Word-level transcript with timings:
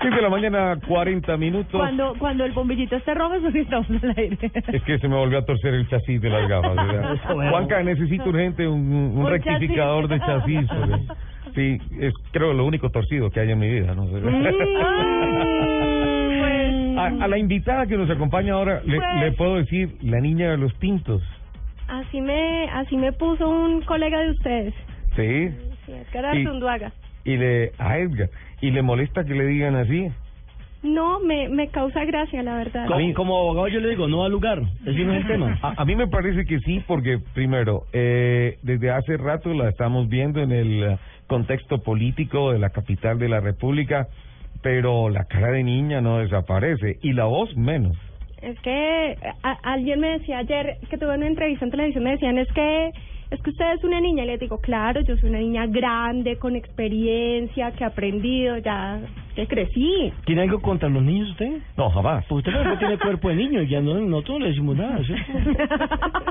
6 0.00 0.14
de 0.14 0.22
la 0.22 0.28
mañana, 0.30 0.76
40 0.86 1.36
minutos. 1.36 1.72
Cuando, 1.72 2.14
cuando 2.18 2.44
el 2.44 2.52
bombillito 2.52 2.96
esté 2.96 3.14
rojo, 3.14 3.34
eso 3.34 3.50
sí 3.50 3.58
estamos 3.60 3.88
al 3.90 4.14
aire. 4.16 4.38
Es 4.72 4.82
que 4.84 4.98
se 4.98 5.08
me 5.08 5.16
volvió 5.16 5.38
a 5.38 5.44
torcer 5.44 5.74
el 5.74 5.88
chasis 5.88 6.20
de 6.20 6.30
las 6.30 6.48
gafas. 6.48 6.76
¿verdad? 6.76 7.16
Juanca, 7.50 7.82
necesito 7.82 8.28
urgente 8.28 8.66
un, 8.66 8.80
un 8.92 9.18
Un 9.18 9.28
rectificador 9.30 10.08
de 10.08 10.20
chasis. 10.20 10.66
porque- 10.68 11.02
Sí, 11.54 11.78
es 11.98 12.12
creo 12.30 12.52
lo 12.52 12.66
único 12.66 12.90
torcido 12.90 13.30
que 13.30 13.40
hay 13.40 13.50
en 13.50 13.58
mi 13.58 13.68
vida. 13.68 13.94
¿no? 13.94 14.04
A, 16.98 17.06
a 17.24 17.28
la 17.28 17.38
invitada 17.38 17.86
que 17.86 17.96
nos 17.96 18.10
acompaña 18.10 18.54
ahora 18.54 18.80
le, 18.84 18.96
Pues- 18.96 19.20
le 19.20 19.32
puedo 19.32 19.56
decir 19.56 19.96
la 20.02 20.20
niña 20.20 20.50
de 20.50 20.58
los 20.58 20.72
pintos. 20.74 21.22
así 21.86 22.20
me, 22.20 22.68
así 22.70 22.96
me 22.96 23.12
puso 23.12 23.48
un 23.48 23.82
colega 23.82 24.20
de 24.20 24.30
ustedes, 24.30 24.74
Sí. 25.16 25.48
sí, 25.86 25.92
Edgar 25.92 26.36
Y- 26.36 26.44
Artunduaga. 26.44 26.92
Y 27.24 27.36
le 27.36 27.72
a 27.78 27.98
Edgar. 27.98 28.28
Y 28.60 28.70
le 28.70 28.82
molesta 28.82 29.24
que 29.24 29.34
le 29.34 29.44
digan 29.46 29.76
así. 29.76 30.08
No, 30.82 31.18
me, 31.20 31.48
me 31.48 31.68
causa 31.68 32.04
gracia, 32.04 32.42
la 32.42 32.54
verdad. 32.56 32.90
A 32.92 32.96
mí- 32.96 33.12
Como, 33.12 33.36
abogado 33.36 33.66
yo 33.68 33.80
le 33.80 33.90
digo, 33.90 34.06
no 34.06 34.24
al 34.24 34.30
lugar. 34.30 34.62
Ese 34.86 35.04
no 35.04 35.12
es 35.12 35.22
el 35.22 35.26
tema. 35.26 35.58
A, 35.60 35.74
a 35.82 35.84
mí 35.84 35.96
me 35.96 36.06
parece 36.06 36.44
que 36.44 36.60
sí, 36.60 36.82
porque 36.86 37.18
primero, 37.34 37.82
eh, 37.92 38.58
desde 38.62 38.90
hace 38.92 39.16
rato 39.16 39.52
la 39.54 39.68
estamos 39.70 40.08
viendo 40.08 40.40
en 40.40 40.52
el 40.52 40.96
contexto 41.26 41.78
político 41.82 42.52
de 42.52 42.58
la 42.60 42.70
capital 42.70 43.18
de 43.18 43.28
la 43.28 43.40
República, 43.40 44.06
pero 44.62 45.08
la 45.10 45.24
cara 45.24 45.50
de 45.50 45.64
niña 45.64 46.00
no 46.00 46.18
desaparece 46.18 46.98
y 47.02 47.12
la 47.12 47.24
voz 47.24 47.56
menos. 47.56 47.96
Es 48.40 48.58
que 48.60 49.16
a- 49.42 49.58
alguien 49.72 49.98
me 49.98 50.10
decía 50.18 50.38
ayer 50.38 50.76
que 50.88 50.96
tuve 50.96 51.16
una 51.16 51.26
entrevista 51.26 51.64
en 51.64 51.72
televisión, 51.72 52.04
me 52.04 52.12
decían, 52.12 52.38
es 52.38 52.48
que 52.52 52.90
es 53.30 53.40
que 53.42 53.50
usted 53.50 53.72
es 53.74 53.84
una 53.84 54.00
niña. 54.00 54.24
Y 54.24 54.26
les 54.28 54.40
digo, 54.40 54.58
claro, 54.60 55.00
yo 55.02 55.16
soy 55.18 55.28
una 55.30 55.38
niña 55.38 55.66
grande, 55.66 56.36
con 56.38 56.56
experiencia, 56.56 57.70
que 57.72 57.84
he 57.84 57.86
aprendido, 57.86 58.56
ya 58.58 58.98
que 59.34 59.46
crecí. 59.46 60.12
¿Tiene 60.24 60.42
algo 60.42 60.60
contra 60.60 60.88
los 60.88 61.02
niños 61.02 61.30
usted? 61.30 61.58
No, 61.76 61.90
jamás. 61.90 62.24
Pues 62.28 62.44
usted 62.46 62.52
no 62.64 62.76
tiene 62.78 62.98
cuerpo 62.98 63.28
de 63.28 63.36
niño 63.36 63.62
y 63.62 63.68
ya 63.68 63.80
no, 63.80 63.94
nosotros 64.00 64.38
no 64.38 64.44
le 64.44 64.50
decimos 64.50 64.76
nada. 64.76 64.98
¿sí? 65.04 65.14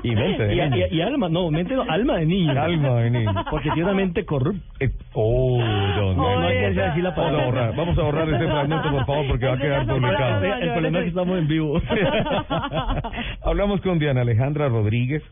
Y 0.03 0.15
mente 0.15 0.43
de 0.47 0.55
Y, 0.55 0.59
niño. 0.69 0.85
y- 0.91 0.95
y 0.97 1.01
alma, 1.01 1.29
no, 1.29 1.49
mente 1.49 1.73
no, 1.75 1.83
alma 1.83 2.17
de 2.17 2.25
niño. 2.25 2.51
Alma 2.61 2.95
de 3.01 3.11
niño. 3.11 3.31
Porque 3.49 3.69
tiene 3.71 3.83
una 3.83 3.93
mente 3.93 4.25
corrupta. 4.25 4.61
Eh, 4.79 4.89
oh, 5.13 5.57
no, 5.59 6.13
no, 6.15 6.23
Oh, 6.23 6.39
no 6.41 6.47
hay 6.47 6.57
que 6.57 6.67
esa. 6.67 6.81
decir 6.87 7.03
la 7.03 7.15
palabra. 7.15 7.37
Vamos 7.37 7.43
a 7.43 7.45
borrar, 7.45 7.75
vamos 7.77 7.97
a 7.97 8.01
borrar 8.03 8.29
ese 8.29 8.45
fragmento, 8.51 8.89
por 8.91 9.05
favor, 9.05 9.27
porque 9.27 9.45
va 9.45 9.53
a 9.53 9.57
quedar 9.57 9.87
publicado. 9.87 10.43
El 10.43 10.71
problema 10.71 10.97
es 10.97 11.03
que 11.03 11.09
estamos 11.09 11.37
en 11.39 11.47
vivo. 11.47 11.81
Hablamos 13.43 13.81
con 13.81 13.99
Diana 13.99 14.21
Alejandra 14.21 14.67
Rodríguez, 14.69 15.23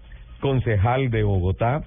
concejal 0.46 1.10
de 1.10 1.24
Bogotá. 1.24 1.82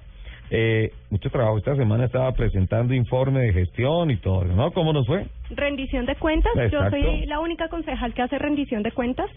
Eh, 0.51 0.91
mucho 1.09 1.29
trabajo. 1.29 1.59
Esta 1.59 1.77
semana 1.77 2.05
estaba 2.05 2.33
presentando 2.33 2.93
informe 2.93 3.39
de 3.39 3.53
gestión 3.53 4.11
y 4.11 4.17
todo, 4.17 4.43
¿no? 4.43 4.71
¿Cómo 4.71 4.91
nos 4.91 5.07
fue? 5.07 5.27
rendición 5.51 6.05
de 6.05 6.15
cuentas. 6.15 6.51
Yo 6.69 6.89
soy 6.89 7.25
la 7.25 7.39
única 7.39 7.69
concejal 7.69 8.13
que 8.13 8.21
hace 8.21 8.37
rendición 8.37 8.83
de 8.83 8.91
cuentas. 8.91 9.29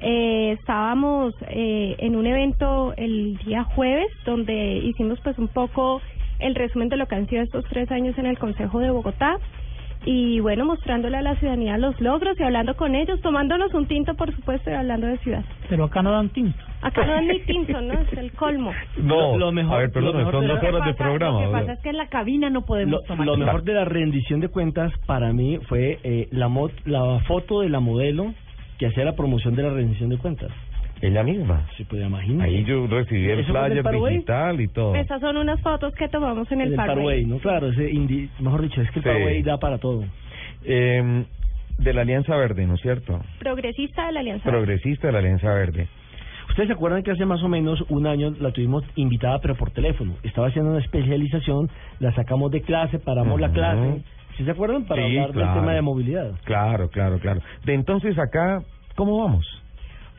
Eh, 0.00 0.52
estábamos 0.58 1.34
eh, 1.48 1.94
en 1.98 2.16
un 2.16 2.26
evento 2.26 2.94
el 2.96 3.36
día 3.44 3.64
jueves 3.64 4.10
donde 4.24 4.78
hicimos 4.78 5.20
pues 5.22 5.38
un 5.38 5.48
poco 5.48 6.00
el 6.38 6.54
resumen 6.54 6.88
de 6.88 6.96
lo 6.96 7.06
que 7.06 7.14
han 7.16 7.28
sido 7.28 7.42
estos 7.42 7.64
tres 7.66 7.90
años 7.90 8.16
en 8.18 8.26
el 8.26 8.38
Consejo 8.38 8.80
de 8.80 8.90
Bogotá 8.90 9.36
y 10.06 10.40
bueno, 10.40 10.64
mostrándole 10.64 11.16
a 11.16 11.22
la 11.22 11.34
ciudadanía 11.36 11.78
los 11.78 11.98
logros 12.00 12.38
y 12.38 12.42
hablando 12.42 12.74
con 12.76 12.94
ellos, 12.94 13.20
tomándonos 13.22 13.72
un 13.74 13.86
tinto 13.86 14.14
por 14.14 14.34
supuesto 14.34 14.70
y 14.70 14.74
hablando 14.74 15.06
de 15.06 15.18
ciudad. 15.18 15.44
Pero 15.68 15.84
acá 15.84 16.02
no 16.02 16.10
dan 16.12 16.28
tinto. 16.30 16.58
Acá 16.82 17.06
no 17.06 17.14
es 17.16 17.22
ni 17.26 17.40
tinto, 17.40 17.80
¿no? 17.80 17.94
Es 17.94 18.12
el 18.18 18.32
colmo. 18.32 18.72
No, 18.98 19.32
Lo- 19.32 19.38
lo 19.38 19.52
mejor- 19.52 19.74
a 19.76 19.78
ver, 19.78 19.90
perdón, 19.90 20.12
lo 20.12 20.18
mejor 20.18 20.32
son 20.34 20.46
dos 20.48 20.62
horas 20.62 20.86
de 20.86 20.94
programa. 20.94 21.40
Lo 21.40 21.46
que 21.46 21.52
pasa 21.52 21.72
es 21.72 21.80
que 21.80 21.88
en 21.90 21.96
la 21.96 22.08
cabina 22.08 22.50
no 22.50 22.60
Lo, 22.60 22.66
podemos 22.66 23.04
tomar. 23.04 23.26
lo 23.26 23.36
mejor 23.36 23.62
de 23.62 23.72
la 23.72 23.84
rendición 23.86 24.40
de 24.40 24.48
cuentas 24.48 24.92
para 25.06 25.32
mí 25.32 25.58
fue 25.68 25.98
eh, 26.04 26.28
la, 26.30 26.48
mo- 26.48 26.70
la 26.84 27.20
foto 27.26 27.60
de 27.62 27.70
la 27.70 27.80
modelo 27.80 28.34
que 28.78 28.86
hacía 28.86 29.04
la 29.04 29.14
promoción 29.14 29.54
de 29.54 29.62
la 29.62 29.70
rendición 29.70 30.10
de 30.10 30.18
cuentas. 30.18 30.50
Ella 31.06 31.22
misma. 31.22 31.66
Se 31.76 31.84
puede 31.84 32.06
imaginar. 32.06 32.46
Ahí 32.48 32.64
yo 32.64 32.86
recibí 32.86 33.28
el 33.28 33.40
¿Eso 33.40 33.52
fue 33.52 33.66
en 33.66 33.72
el 33.78 33.82
flyer 33.82 34.10
digital 34.12 34.60
y 34.60 34.68
todo. 34.68 34.94
Esas 34.94 35.20
son 35.20 35.36
unas 35.36 35.60
fotos 35.60 35.94
que 35.94 36.08
tomamos 36.08 36.50
en 36.52 36.60
el, 36.62 36.70
el. 36.70 36.76
Parway, 36.76 37.24
¿no? 37.26 37.38
Claro, 37.38 37.68
ese 37.68 37.90
indi- 37.92 38.28
mejor 38.40 38.62
dicho, 38.62 38.80
es 38.80 38.90
que 38.90 39.00
el 39.00 39.04
Sí. 39.04 39.08
Parway 39.10 39.42
da 39.42 39.58
para 39.58 39.78
todo. 39.78 40.04
Eh, 40.64 41.24
de 41.78 41.92
la 41.92 42.02
Alianza 42.02 42.36
Verde, 42.36 42.66
¿no 42.66 42.74
es 42.74 42.80
cierto? 42.80 43.20
Progresista 43.38 44.06
de 44.06 44.12
la 44.12 44.20
Alianza. 44.20 44.48
Progresista 44.48 45.08
de 45.08 45.12
la 45.12 45.18
Alianza 45.18 45.52
Verde. 45.52 45.88
Ustedes 46.48 46.68
se 46.68 46.74
acuerdan 46.74 47.02
que 47.02 47.10
hace 47.10 47.24
más 47.26 47.42
o 47.42 47.48
menos 47.48 47.82
un 47.88 48.06
año 48.06 48.30
la 48.40 48.52
tuvimos 48.52 48.84
invitada, 48.96 49.40
pero 49.40 49.56
por 49.56 49.70
teléfono. 49.72 50.14
Estaba 50.22 50.48
haciendo 50.48 50.70
una 50.70 50.80
especialización, 50.80 51.68
la 52.00 52.14
sacamos 52.14 52.50
de 52.52 52.60
clase, 52.62 52.98
paramos 52.98 53.40
la 53.40 53.50
clase. 53.50 54.02
¿Sí 54.36 54.44
se 54.44 54.50
acuerdan? 54.50 54.84
Para 54.84 55.02
Sí, 55.06 55.16
hablar 55.18 55.32
claro. 55.32 55.50
del 55.52 55.60
tema 55.60 55.72
de 55.74 55.82
movilidad. 55.82 56.32
Claro, 56.44 56.88
claro, 56.90 57.18
claro. 57.18 57.40
De 57.64 57.74
entonces 57.74 58.16
acá, 58.18 58.62
¿cómo 58.94 59.18
vamos? 59.24 59.46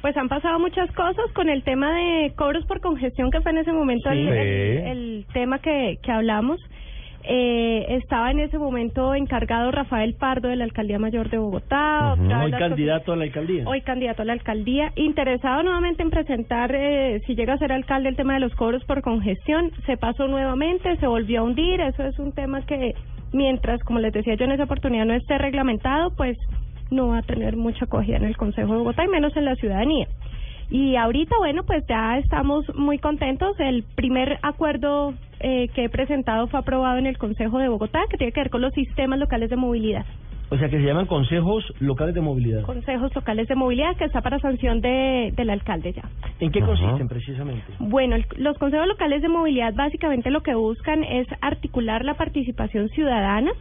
Pues 0.02 0.16
han 0.18 0.30
pasado 0.30 0.60
muchas 0.60 0.92
cosas 0.92 1.26
con 1.34 1.50
el 1.50 1.64
tema 1.64 1.92
de 1.96 2.34
cobros 2.36 2.66
por 2.66 2.80
congestión, 2.80 3.32
que 3.32 3.42
fue 3.42 3.52
en 3.52 3.58
ese 3.60 3.74
momento 3.74 4.10
el, 4.12 4.18
Sí. 4.26 4.30
el- 4.32 4.88
el 4.88 5.26
tema 5.34 5.60
que, 5.60 5.98
que 6.04 6.12
hablamos. 6.12 6.60
Eh, 7.28 7.88
estaba 7.96 8.30
en 8.30 8.40
ese 8.40 8.60
momento 8.60 9.16
encargado 9.16 9.72
Rafael 9.72 10.14
Pardo 10.14 10.48
de 10.48 10.58
la 10.58 10.64
Alcaldía 10.64 11.00
Mayor 11.00 11.32
de 11.32 11.40
Bogotá. 11.40 12.14
Hoy 12.20 12.52
candidato 12.52 13.14
a 13.14 13.16
la 13.16 13.24
alcaldía. 13.24 13.64
hoy 13.66 13.82
candidato 13.82 14.22
a 14.22 14.26
la 14.26 14.34
alcaldía, 14.34 14.92
interesado 14.96 15.64
nuevamente 15.64 16.04
en 16.04 16.12
presentar, 16.12 16.72
eh, 16.76 17.22
si 17.26 17.34
llega 17.34 17.54
a 17.54 17.58
ser 17.58 17.72
alcalde, 17.72 18.10
el 18.10 18.16
tema 18.16 18.36
de 18.36 18.42
los 18.42 18.54
cobros 18.54 18.84
por 18.86 19.02
congestión. 19.02 19.72
Se 19.88 19.98
pasó 19.98 20.28
nuevamente, 20.28 20.98
se 20.98 21.08
volvió 21.08 21.40
a 21.40 21.44
hundir. 21.46 21.82
Eso 21.82 22.04
es 22.04 22.20
un 22.20 22.32
tema 22.32 22.64
que, 22.68 22.94
mientras, 23.34 23.82
como 23.84 23.98
les 23.98 24.14
decía 24.14 24.36
yo 24.36 24.46
en 24.46 24.52
esa 24.52 24.66
oportunidad, 24.66 25.06
no 25.06 25.16
esté 25.16 25.40
reglamentado, 25.40 26.12
pues 26.16 26.38
no 26.92 27.08
va 27.10 27.20
a 27.20 27.24
tener 27.24 27.56
mucha 27.58 27.86
acogida 27.86 28.18
en 28.18 28.26
el 28.26 28.38
Consejo 28.38 28.74
de 28.74 28.80
Bogotá 28.80 29.04
y 29.06 29.08
menos 29.08 29.36
en 29.38 29.46
la 29.46 29.56
ciudadanía. 29.56 30.08
Y 30.70 30.96
ahorita, 30.96 31.36
bueno, 31.38 31.64
pues 31.64 31.86
ya 31.88 32.18
estamos 32.18 32.66
muy 32.76 32.98
contentos. 32.98 33.56
El 33.60 33.84
primer 33.96 34.40
acuerdo 34.42 35.14
eh, 35.40 35.68
que 35.76 35.84
he 35.86 35.90
presentado 35.90 36.48
fue 36.48 36.60
aprobado 36.60 36.98
en 36.98 37.06
el 37.06 37.18
Consejo 37.20 37.60
de 37.60 37.70
Bogotá, 37.70 38.00
que 38.10 38.18
tiene 38.18 38.32
que 38.34 38.40
ver 38.42 38.50
con 38.50 38.62
los 38.62 38.74
sistemas 38.74 39.20
locales 39.20 39.50
de 39.52 39.58
movilidad. 39.58 40.06
O 40.50 40.58
sea, 40.58 40.70
que 40.70 40.78
se 40.78 40.84
llaman 40.86 41.08
consejos 41.08 41.64
locales 41.80 42.14
de 42.14 42.22
movilidad. 42.22 42.62
Consejos 42.64 43.14
locales 43.16 43.48
de 43.48 43.56
movilidad 43.56 43.96
que 43.98 44.06
está 44.06 44.22
para 44.22 44.38
sanción 44.40 44.80
de, 44.80 45.34
del 45.36 45.50
alcalde 45.50 45.92
ya. 45.94 46.04
¿En 46.40 46.52
qué 46.52 46.60
Ajá. 46.60 46.68
consisten 46.68 47.08
precisamente? 47.08 47.64
Bueno, 47.80 48.16
el- 48.16 48.26
los 48.38 48.56
consejos 48.60 48.88
locales 48.88 49.24
de 49.24 49.28
movilidad 49.28 49.74
básicamente 49.74 50.30
lo 50.30 50.42
que 50.42 50.54
buscan 50.54 51.04
es 51.04 51.28
articular 51.42 52.06
la 52.06 52.14
participación 52.14 52.90
ciudadana 52.90 53.52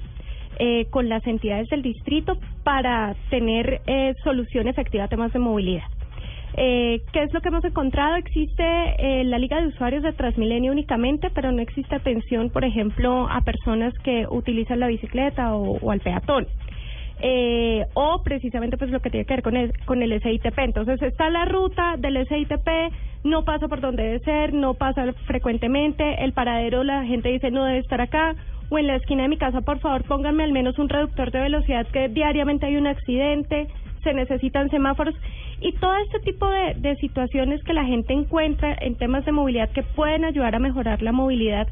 eh, 0.59 0.87
con 0.91 1.09
las 1.09 1.27
entidades 1.27 1.69
del 1.69 1.83
distrito 1.83 2.39
para 2.63 3.15
tener 3.31 3.81
eh, 3.87 4.15
solución 4.23 4.69
efectiva 4.69 5.05
a 5.05 5.09
temas 5.09 5.33
de 5.33 5.39
movilidad. 5.39 5.85
Eh, 6.57 7.03
¿Qué 7.13 7.25
es 7.25 7.33
lo 7.33 7.41
que 7.41 7.49
hemos 7.49 7.65
encontrado? 7.65 8.15
Existe 8.17 8.63
eh, 8.63 9.25
la 9.25 9.39
Liga 9.39 9.61
de 9.61 9.69
Usuarios 9.69 10.05
de 10.05 10.13
Transmilenio 10.13 10.71
únicamente, 10.71 11.31
pero 11.35 11.51
no 11.51 11.61
existe 11.61 11.97
atención, 11.97 12.51
por 12.51 12.65
ejemplo, 12.65 13.29
a 13.29 13.41
personas 13.41 13.93
que 14.05 14.27
utilizan 14.31 14.79
la 14.79 14.87
bicicleta 14.87 15.57
o, 15.57 15.79
o 15.79 15.91
al 15.91 16.01
peatón. 16.01 16.47
Eh, 17.21 17.87
o 17.95 18.23
precisamente 18.23 18.77
pues 18.77 18.91
lo 18.91 19.01
que 19.01 19.09
tiene 19.09 19.25
que 19.25 19.35
ver 19.35 19.43
con 19.43 19.57
el, 19.57 19.73
con 19.85 20.03
el 20.03 20.21
SITP. 20.21 20.59
Entonces 20.59 21.01
está 21.01 21.31
la 21.31 21.45
ruta 21.45 21.95
del 21.97 22.27
SITP, 22.27 22.69
no 23.23 23.45
pasa 23.45 23.69
por 23.69 23.81
donde 23.81 24.03
debe 24.03 24.19
ser, 24.21 24.53
no 24.53 24.75
pasa 24.75 25.13
frecuentemente, 25.27 26.23
el 26.25 26.33
paradero 26.33 26.85
la 26.85 27.05
gente 27.05 27.31
dice 27.31 27.51
no 27.51 27.65
debe 27.65 27.79
estar 27.79 28.01
acá, 28.01 28.35
o 28.71 28.79
en 28.79 28.87
la 28.87 28.97
esquina 28.97 29.23
de 29.23 29.29
mi 29.29 29.37
casa 29.37 29.61
por 29.61 29.79
favor 29.79 30.05
pónganme 30.05 30.45
al 30.45 30.53
menos 30.53 30.79
un 30.79 30.89
reductor 30.89 31.31
de 31.31 31.41
velocidad 31.41 31.87
que 31.89 32.09
diariamente 32.09 32.67
hay 32.67 32.77
un 32.77 32.87
accidente, 32.87 33.69
se 34.03 34.15
necesitan 34.15 34.71
semáforos 34.71 35.15
y 35.61 35.73
todo 35.73 35.97
este 35.97 36.21
tipo 36.21 36.47
de, 36.49 36.97
situaciones 36.97 37.63
que 37.65 37.73
la 37.73 37.85
gente 37.85 38.13
encuentra 38.13 38.77
en 38.81 38.97
temas 38.97 39.25
de 39.25 39.33
movilidad 39.33 39.71
que 39.71 39.83
pueden 39.83 40.25
ayudar 40.25 40.55
a 40.55 40.59
mejorar 40.59 41.01
la 41.03 41.13
movilidad. 41.13 41.67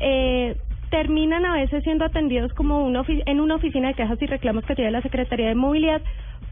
Eh, 0.00 0.56
terminan 0.90 1.44
a 1.44 1.54
veces 1.54 1.82
siendo 1.82 2.04
atendidos 2.04 2.52
como 2.54 2.84
una 2.84 3.02
en 3.06 3.40
una 3.40 3.56
oficina 3.56 3.88
de 3.88 3.94
quejas 3.94 4.20
y 4.22 4.26
reclamos 4.26 4.64
que 4.64 4.74
tiene 4.74 4.92
la 4.92 5.02
Secretaría 5.02 5.48
de 5.48 5.54
Movilidad 5.54 6.00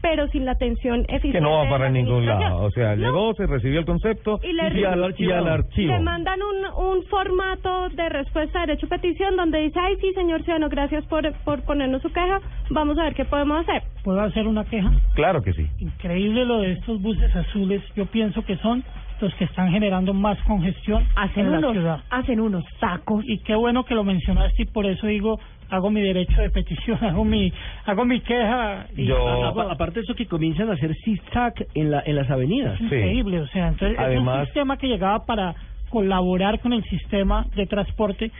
pero 0.03 0.27
sin 0.27 0.43
la 0.45 0.51
atención 0.51 0.99
eficiente. 1.07 1.39
Que 1.39 1.41
no 1.41 1.51
va 1.59 1.69
para 1.69 1.89
ningún 1.89 2.25
lado. 2.25 2.57
O 2.65 2.71
sea, 2.71 2.93
No. 2.95 3.05
llegó, 3.05 3.33
se 3.35 3.47
recibió 3.47 3.79
el 3.79 3.85
concepto 3.85 4.37
Y 4.43 4.51
le- 4.51 4.79
y, 4.79 4.83
al, 4.83 5.15
y 5.17 5.31
al 5.31 5.47
archivo. 5.47 5.93
Le 5.93 5.99
mandan 6.01 6.39
un, 6.43 6.85
un 6.97 7.03
formato 7.05 7.87
de 7.89 8.09
respuesta 8.09 8.59
de 8.59 8.67
derecho 8.67 8.87
a 8.87 8.89
petición 8.89 9.37
donde 9.37 9.59
dice, 9.59 9.79
ay, 9.79 9.95
sí, 10.01 10.11
señor 10.13 10.43
ciudadano, 10.43 10.67
gracias 10.67 11.05
por, 11.05 11.31
por 11.45 11.61
ponernos 11.63 12.01
su 12.01 12.11
queja, 12.11 12.41
vamos 12.69 12.97
a 12.99 13.03
ver 13.03 13.13
qué 13.15 13.23
podemos 13.23 13.61
hacer. 13.61 13.81
¿Puedo 14.03 14.19
hacer 14.19 14.45
una 14.45 14.65
queja? 14.65 14.91
Claro 15.15 15.41
que 15.41 15.53
sí. 15.53 15.65
Increíble 15.79 16.43
lo 16.45 16.57
de 16.59 16.73
estos 16.73 17.01
buses 17.01 17.33
azules. 17.33 17.81
Yo 17.95 18.05
pienso 18.07 18.43
que 18.43 18.57
son 18.57 18.83
los 19.21 19.33
que 19.35 19.45
están 19.45 19.71
generando 19.71 20.13
más 20.13 20.37
congestión 20.43 21.05
Hacen 21.15 21.45
en 21.45 21.51
la 21.53 21.57
unos, 21.59 21.71
ciudad. 21.73 22.03
hacen 22.09 22.39
unos 22.39 22.63
tacos. 22.79 23.23
Y 23.27 23.39
qué 23.39 23.55
bueno 23.55 23.83
que 23.85 23.95
lo 23.95 24.03
mencionaste 24.03 24.63
y 24.63 24.65
por 24.65 24.85
eso 24.85 25.07
digo, 25.07 25.39
hago 25.69 25.89
mi 25.89 26.01
derecho 26.01 26.41
de 26.41 26.49
petición, 26.49 26.97
hago 27.03 27.23
mi, 27.23 27.51
hago 27.85 28.05
mi 28.05 28.19
queja. 28.21 28.87
Y 28.97 29.05
Yo- 29.05 29.45
Apa- 29.45 29.71
Aparte 29.71 29.99
de 29.99 30.01
eso 30.03 30.15
que 30.15 30.25
comienzan 30.25 30.69
a 30.69 30.73
hacer 30.73 30.93
zigzag 31.03 31.53
en, 31.73 31.91
la, 31.91 32.03
en 32.05 32.15
las 32.15 32.29
avenidas. 32.29 32.75
es 32.75 32.81
increíble, 32.81 33.39
o 33.41 33.47
sea, 33.47 33.69
entonces 33.69 33.97
es 33.97 34.03
Además- 34.05 34.39
un 34.39 34.45
sistema 34.45 34.77
que 34.77 34.87
llegaba 34.87 35.25
para 35.25 35.55
colaborar 35.89 36.59
con 36.59 36.73
el 36.73 36.83
sistema 36.85 37.45
de 37.55 37.65
transporte. 37.65 38.31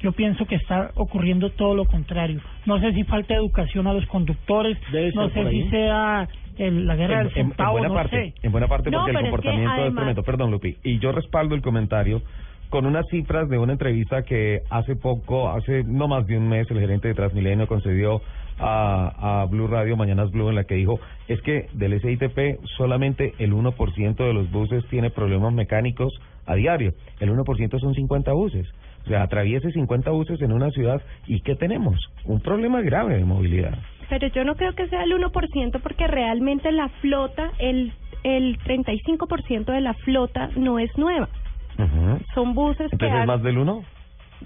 Yo 0.00 0.12
pienso 0.12 0.44
que 0.46 0.54
está 0.54 0.90
ocurriendo 0.94 1.50
todo 1.50 1.74
lo 1.74 1.84
contrario. 1.84 2.40
No 2.66 2.78
sé 2.78 2.92
si 2.92 3.02
falta 3.04 3.34
educación 3.34 3.86
a 3.88 3.92
los 3.92 4.06
conductores, 4.06 4.76
no 5.14 5.28
sé 5.30 5.50
si 5.50 5.68
sea 5.70 6.28
el- 6.58 6.86
la 6.86 6.96
guerra 6.96 7.20
En, 7.22 7.28
del 7.28 7.32
en- 7.36 7.40
en 7.40 7.48
centavo, 7.48 7.72
buena 7.72 7.88
no 7.88 7.94
parte, 7.94 8.32
sé. 8.32 8.34
en 8.46 8.52
buena 8.52 8.66
parte 8.68 8.90
No, 8.90 8.98
porque 8.98 9.10
el 9.10 9.16
pero 9.16 9.18
es 9.18 9.24
que 9.24 9.30
comportamiento 9.30 9.72
es 9.74 9.80
además- 9.80 9.96
tremendo. 9.96 10.22
Perdón, 10.22 10.50
Lupi. 10.50 10.76
Y 10.84 10.98
yo 10.98 11.12
respaldo 11.12 11.54
el 11.54 11.62
comentario 11.62 12.22
con 12.70 12.84
unas 12.84 13.06
cifras 13.10 13.48
de 13.48 13.56
una 13.58 13.72
entrevista 13.72 14.22
que 14.24 14.60
hace 14.70 14.94
poco, 14.96 15.48
hace 15.50 15.84
no 15.84 16.06
más 16.08 16.26
de 16.26 16.36
un 16.36 16.48
mes, 16.48 16.70
el 16.70 16.78
gerente 16.80 17.08
de 17.08 17.14
Transmilenio 17.14 17.66
concedió 17.66 18.20
a, 18.58 19.42
a 19.42 19.44
Blue 19.46 19.68
Radio, 19.68 19.96
Mañanas 19.96 20.30
Blue, 20.32 20.48
en 20.50 20.56
la 20.56 20.64
que 20.64 20.74
dijo, 20.74 20.98
es 21.28 21.40
que 21.42 21.66
del 21.74 21.98
SITP 22.00 22.58
solamente 22.76 23.32
el 23.38 23.52
1% 23.54 24.16
de 24.24 24.32
los 24.34 24.50
buses 24.50 24.84
tiene 24.90 25.10
problemas 25.10 25.52
mecánicos 25.54 26.12
a 26.44 26.56
diario. 26.56 26.92
El 27.20 27.30
1% 27.30 27.78
son 27.78 27.94
50 27.94 28.32
buses. 28.32 28.66
O 29.04 29.08
sea, 29.08 29.22
atraviese 29.22 29.70
50 29.70 30.10
buses 30.10 30.42
en 30.42 30.52
una 30.52 30.70
ciudad 30.70 31.00
y 31.26 31.40
¿qué 31.40 31.54
tenemos? 31.54 31.96
Un 32.24 32.40
problema 32.40 32.82
grave 32.82 33.16
de 33.16 33.24
movilidad. 33.24 33.78
Pero 34.08 34.28
yo 34.28 34.44
no 34.44 34.54
creo 34.54 34.72
que 34.74 34.88
sea 34.88 35.02
el 35.02 35.12
1% 35.12 35.80
porque 35.82 36.06
realmente 36.06 36.72
la 36.72 36.88
flota, 37.00 37.50
el, 37.58 37.92
el 38.24 38.58
35% 38.60 39.66
de 39.66 39.80
la 39.80 39.94
flota 39.94 40.50
no 40.56 40.78
es 40.78 40.96
nueva. 40.96 41.28
Ujú. 41.78 42.18
Son 42.34 42.54
buses 42.54 42.88
que 42.90 42.94
Entonces, 42.94 43.08
¿es 43.14 43.20
han- 43.20 43.26
más 43.26 43.42
del 43.42 43.58
1? 43.58 43.82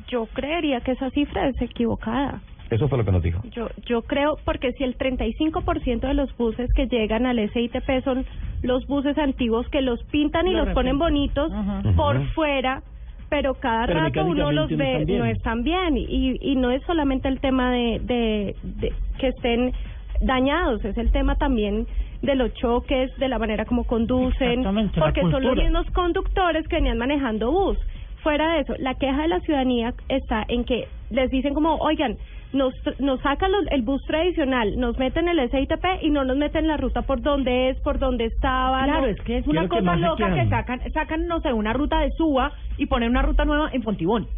yo 0.09 0.26
creería 0.32 0.81
que 0.81 0.93
esa 0.93 1.11
cifra 1.11 1.49
es 1.49 1.61
equivocada. 1.62 2.41
Eso 2.70 2.88
fue 2.88 2.97
lo 2.97 3.05
que 3.05 3.12
nos 3.12 3.23
dijo. 3.23 3.41
Yo 3.50 3.69
yo 3.87 4.00
creo 4.03 4.38
porque 4.47 4.73
si 4.73 4.82
el 4.85 4.97
35% 4.97 6.00
de 6.08 6.15
los 6.15 6.35
buses 6.38 6.70
que 6.75 6.87
llegan 6.87 7.26
al 7.26 7.38
SITP 7.50 8.03
son 8.03 8.25
los 8.62 8.87
buses 8.87 9.19
antiguos 9.19 9.69
que 9.69 9.82
los 9.82 10.03
pintan 10.05 10.47
y 10.49 10.53
Lo 10.53 10.65
los 10.65 10.75
ponen 10.75 10.99
bonitos 10.99 11.53
por 11.97 12.26
fuera, 12.29 12.82
pero 13.29 13.55
cada 13.55 13.87
Pero 13.87 14.00
rato 14.00 14.25
uno 14.25 14.53
los 14.53 14.70
ve 14.70 14.76
no 14.76 14.85
están 14.85 15.05
bien. 15.06 15.19
no 15.19 15.25
están 15.26 15.62
bien 15.65 15.97
y 15.99 16.38
y 16.41 16.56
no 16.56 16.70
es 16.70 16.82
solamente 16.85 17.29
el 17.29 17.41
tema 17.41 17.70
de, 17.73 18.00
de, 18.03 18.56
de 18.62 18.93
que 19.19 19.29
estén 19.29 19.73
dañados, 20.20 20.85
es 20.85 20.97
el 20.99 21.11
tema 21.11 21.35
también 21.37 21.87
de 22.23 22.35
los 22.37 22.53
choques, 22.55 23.11
de 23.19 23.29
la 23.29 23.38
manera 23.38 23.64
como 23.64 23.85
conducen, 23.85 24.62
porque 25.00 25.20
son 25.23 25.43
los 25.43 25.56
mismos 25.64 25.91
conductores 25.93 26.67
que 26.69 26.76
venían 26.76 26.99
manejando 26.99 27.50
bus. 27.50 27.79
Fuera 28.23 28.53
de 28.55 28.61
eso, 28.61 28.75
la 28.79 28.94
queja 28.94 29.23
de 29.23 29.29
la 29.29 29.41
ciudadanía 29.41 29.94
está 30.09 30.44
en 30.47 30.64
que 30.64 30.87
les 31.11 31.29
dicen 31.31 31.55
como, 31.55 31.75
oigan, 31.76 32.17
nos, 32.53 32.73
nos 33.00 33.19
sacan 33.23 33.50
los- 33.50 33.67
el 33.73 33.82
bus 33.82 34.00
tradicional, 34.06 34.79
nos 34.79 34.97
meten 34.99 35.26
el 35.26 35.41
SITP 35.50 35.85
y 36.03 36.11
no 36.11 36.23
nos 36.23 36.37
meten 36.37 36.69
la 36.69 36.76
ruta 36.76 37.03
por 37.03 37.20
donde 37.23 37.70
es, 37.70 37.81
por 37.81 37.99
donde 37.99 38.26
estaba. 38.26 38.85
Claro, 38.85 39.00
no. 39.00 39.06
es 39.08 39.20
que 39.23 39.38
es 39.38 39.44
¿Qué 39.44 39.50
una 39.50 39.62
que 39.62 39.69
cosa 39.69 39.94
se 39.94 40.00
loca 40.00 40.35
que 40.35 40.49
sacan, 40.49 40.81
sacan, 40.93 41.26
no 41.26 41.41
sé, 41.41 41.53
una 41.53 41.73
ruta 41.73 41.99
de 42.00 42.11
Suba 42.12 42.53
y 42.79 42.87
ponen 42.87 43.11
una 43.11 43.23
ruta 43.23 43.44
nueva 43.44 43.70
en 43.73 43.82
Fontibón. 43.82 44.29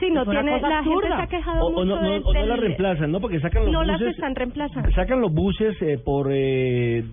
Sí, 0.00 0.10
no 0.10 0.24
tiene, 0.24 0.60
la 0.60 0.82
gente 0.82 1.06
se 1.08 1.12
ha 1.22 1.26
quejado 1.26 1.62
O, 1.64 1.66
o 1.68 1.70
mucho 1.72 1.84
no, 1.84 1.96
no, 2.02 2.10
de- 2.10 2.18
o 2.24 2.32
no 2.32 2.40
del- 2.40 2.48
las 2.48 2.58
reemplazan, 2.60 3.12
¿no? 3.12 3.20
Porque 3.20 3.38
sacan 3.40 3.64
los 3.64 3.72
No 3.72 3.82
las 3.84 3.98
buses. 4.00 4.14
están 4.16 4.34
reemplazando. 4.34 4.90
Sacan 4.92 5.20
los 5.20 5.32
buses 5.32 5.76
eh, 5.82 5.98
por 6.02 6.28
eh, 6.32 7.04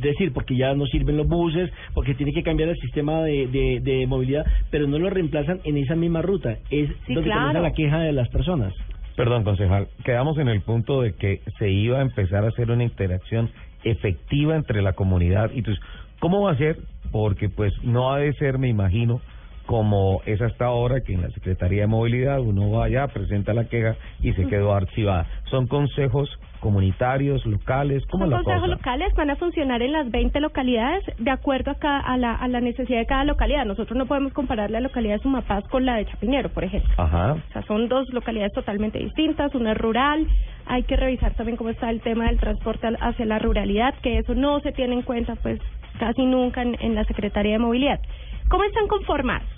decir, 0.00 0.32
porque 0.32 0.56
ya 0.56 0.74
no 0.74 0.84
sirven 0.86 1.16
los 1.16 1.28
buses, 1.28 1.70
porque 1.94 2.14
tiene 2.14 2.32
que 2.32 2.42
cambiar 2.42 2.68
el 2.70 2.76
sistema 2.78 3.22
de, 3.22 3.46
de, 3.46 3.80
de 3.80 4.06
movilidad, 4.06 4.44
pero 4.70 4.86
no 4.88 4.98
lo 4.98 5.08
reemplazan 5.08 5.60
en 5.64 5.76
esa 5.78 5.94
misma 5.94 6.20
ruta. 6.22 6.58
Es 6.70 6.90
Sí, 7.06 7.14
donde 7.14 7.22
claro. 7.30 7.40
comienza 7.46 7.60
la 7.60 7.72
queja 7.72 7.98
de 8.00 8.12
las 8.12 8.28
personas. 8.30 8.74
Perdón, 9.16 9.44
concejal. 9.44 9.86
Quedamos 10.04 10.36
en 10.38 10.48
el 10.48 10.60
punto 10.62 11.00
de 11.02 11.14
que 11.14 11.40
se 11.58 11.70
iba 11.70 12.00
a 12.00 12.02
empezar 12.02 12.44
a 12.44 12.48
hacer 12.48 12.70
una 12.70 12.82
interacción 12.84 13.48
efectiva 13.84 14.56
entre 14.56 14.82
la 14.82 14.92
comunidad 14.94 15.50
y 15.54 15.62
tus. 15.62 15.80
¿Cómo 16.18 16.42
va 16.42 16.52
a 16.52 16.56
ser? 16.56 16.76
Porque 17.12 17.48
pues 17.48 17.72
no 17.84 18.12
ha 18.12 18.18
de 18.18 18.32
ser, 18.34 18.58
me 18.58 18.68
imagino, 18.68 19.20
como 19.66 20.22
es 20.26 20.40
hasta 20.40 20.66
ahora 20.66 21.00
que 21.00 21.12
en 21.12 21.22
la 21.22 21.30
Secretaría 21.30 21.82
de 21.82 21.86
Movilidad 21.88 22.40
uno 22.40 22.70
va 22.70 22.84
allá, 22.86 23.06
presenta 23.08 23.52
la 23.52 23.64
queja 23.64 23.96
y 24.20 24.32
se 24.32 24.46
quedó 24.46 24.72
archivada. 24.74 25.26
Son 25.50 25.66
consejos 25.66 26.28
comunitarios, 26.60 27.44
locales, 27.46 28.02
¿cómo 28.10 28.24
Son 28.24 28.30
la 28.30 28.36
consejos 28.38 28.62
cosa? 28.62 28.74
locales, 28.76 29.14
van 29.14 29.30
a 29.30 29.36
funcionar 29.36 29.82
en 29.82 29.92
las 29.92 30.10
20 30.10 30.40
localidades 30.40 31.04
de 31.18 31.30
acuerdo 31.30 31.70
a, 31.70 31.74
cada- 31.74 32.00
a, 32.00 32.16
la, 32.16 32.34
a 32.34 32.48
la 32.48 32.60
necesidad 32.60 32.98
de 32.98 33.06
cada 33.06 33.24
localidad. 33.24 33.64
Nosotros 33.64 33.96
no 33.96 34.06
podemos 34.06 34.32
comparar 34.32 34.70
la 34.70 34.80
localidad 34.80 35.16
de 35.16 35.22
Sumapaz 35.22 35.64
con 35.68 35.84
la 35.84 35.96
de 35.96 36.06
Chapinero, 36.06 36.48
por 36.48 36.64
ejemplo. 36.64 36.92
Ajá. 36.96 37.34
O 37.34 37.52
sea, 37.52 37.62
son 37.62 37.88
dos 37.88 38.08
localidades 38.12 38.52
totalmente 38.52 38.98
distintas, 38.98 39.54
una 39.54 39.72
es 39.72 39.78
rural, 39.78 40.26
hay 40.66 40.82
que 40.84 40.96
revisar 40.96 41.34
también 41.34 41.56
cómo 41.56 41.70
está 41.70 41.90
el 41.90 42.00
tema 42.00 42.26
del 42.26 42.38
transporte 42.40 42.88
hacia 43.00 43.26
la 43.26 43.38
ruralidad, 43.38 43.94
que 44.02 44.18
eso 44.18 44.34
no 44.34 44.58
se 44.60 44.72
tiene 44.72 44.94
en 44.94 45.02
cuenta 45.02 45.36
pues 45.36 45.60
casi 46.00 46.24
nunca 46.24 46.62
en, 46.62 46.76
en 46.80 46.94
la 46.94 47.04
Secretaría 47.04 47.52
de 47.52 47.58
Movilidad. 47.58 48.00
¿Cómo 48.48 48.64
están 48.64 48.86
conformados? 48.86 49.48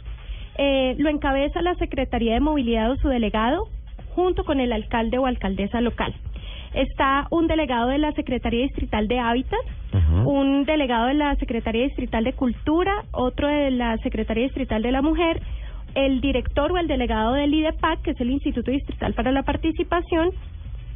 Eh, 0.56 0.94
lo 0.98 1.10
encabeza 1.10 1.62
la 1.62 1.74
Secretaría 1.74 2.34
de 2.34 2.40
Movilidad 2.40 2.90
o 2.90 2.96
su 2.96 3.08
delegado 3.08 3.68
junto 4.14 4.44
con 4.44 4.60
el 4.60 4.72
alcalde 4.72 5.18
o 5.18 5.26
alcaldesa 5.26 5.80
local. 5.80 6.14
Está 6.74 7.26
un 7.30 7.46
delegado 7.46 7.88
de 7.88 7.98
la 7.98 8.12
Secretaría 8.12 8.62
Distrital 8.62 9.08
de 9.08 9.18
Hábitat, 9.18 9.60
un 10.24 10.64
delegado 10.64 11.06
de 11.06 11.14
la 11.14 11.34
Secretaría 11.36 11.84
Distrital 11.84 12.24
de 12.24 12.32
Cultura, 12.32 13.04
otro 13.12 13.48
de 13.48 13.70
la 13.70 13.96
Secretaría 13.98 14.44
Distrital 14.44 14.82
de 14.82 14.92
la 14.92 15.02
Mujer, 15.02 15.40
el 15.94 16.20
director 16.20 16.72
o 16.72 16.78
el 16.78 16.88
delegado 16.88 17.34
del 17.34 17.54
IDEPAC, 17.54 18.02
que 18.02 18.10
es 18.10 18.20
el 18.20 18.30
Instituto 18.30 18.70
Distrital 18.70 19.14
para 19.14 19.32
la 19.32 19.44
Participación, 19.44 20.30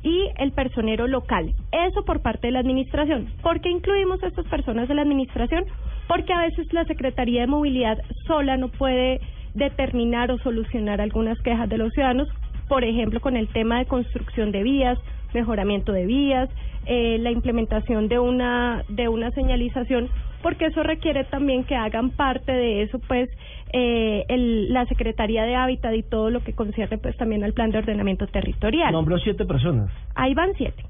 y 0.03 0.31
el 0.37 0.53
personero 0.53 1.07
local. 1.07 1.55
Eso 1.71 2.05
por 2.05 2.23
parte 2.23 2.49
de 2.49 2.53
la 2.53 2.61
administración. 2.61 3.29
¿Por 3.43 3.61
qué 3.61 3.71
incluimos 3.71 4.23
a 4.23 4.29
estas 4.29 4.47
personas 4.47 4.89
de 4.89 4.95
la 4.95 5.03
administración? 5.03 5.65
Porque 6.09 6.33
a 6.33 6.41
veces 6.41 6.73
la 6.73 6.85
Secretaría 6.85 7.43
de 7.43 7.47
Movilidad 7.47 7.99
sola 8.27 8.57
no 8.57 8.69
puede 8.69 9.21
determinar 9.55 10.31
o 10.31 10.39
solucionar 10.39 11.01
algunas 11.01 11.39
quejas 11.41 11.69
de 11.69 11.79
los 11.79 11.93
ciudadanos, 11.93 12.29
por 12.69 12.85
ejemplo, 12.85 13.21
con 13.21 13.37
el 13.37 13.49
tema 13.49 13.79
de 13.79 13.87
construcción 13.87 14.51
de 14.53 14.63
vías, 14.63 14.99
mejoramiento 15.35 15.93
de 15.93 16.07
vías, 16.07 16.49
eh, 16.87 17.19
la 17.21 17.31
implementación 17.31 18.09
de 18.09 18.19
una 18.19 18.83
de 18.89 19.09
una 19.09 19.31
señalización, 19.31 20.09
porque 20.43 20.67
eso 20.67 20.83
requiere 20.83 21.25
también 21.25 21.65
que 21.65 21.77
hagan 21.77 22.11
parte 22.11 22.53
de 22.53 22.83
eso, 22.83 22.99
pues, 23.07 23.29
eh, 23.73 24.25
el, 24.29 24.73
la 24.73 24.85
Secretaría 24.87 25.45
de 25.45 25.55
Hábitat 25.55 25.95
y 25.95 26.03
todo 26.03 26.31
lo 26.31 26.41
que 26.41 26.53
concierne, 26.53 26.99
pues, 26.99 27.17
también 27.17 27.45
al 27.45 27.53
plan 27.53 27.71
de 27.71 27.79
ordenamiento 27.79 28.27
territorial. 28.27 28.93
Nombró 28.93 29.19
siete 29.19 29.45
personas. 29.45 29.91
Ahí 30.15 30.35
van 30.35 30.51
siete. 30.57 30.85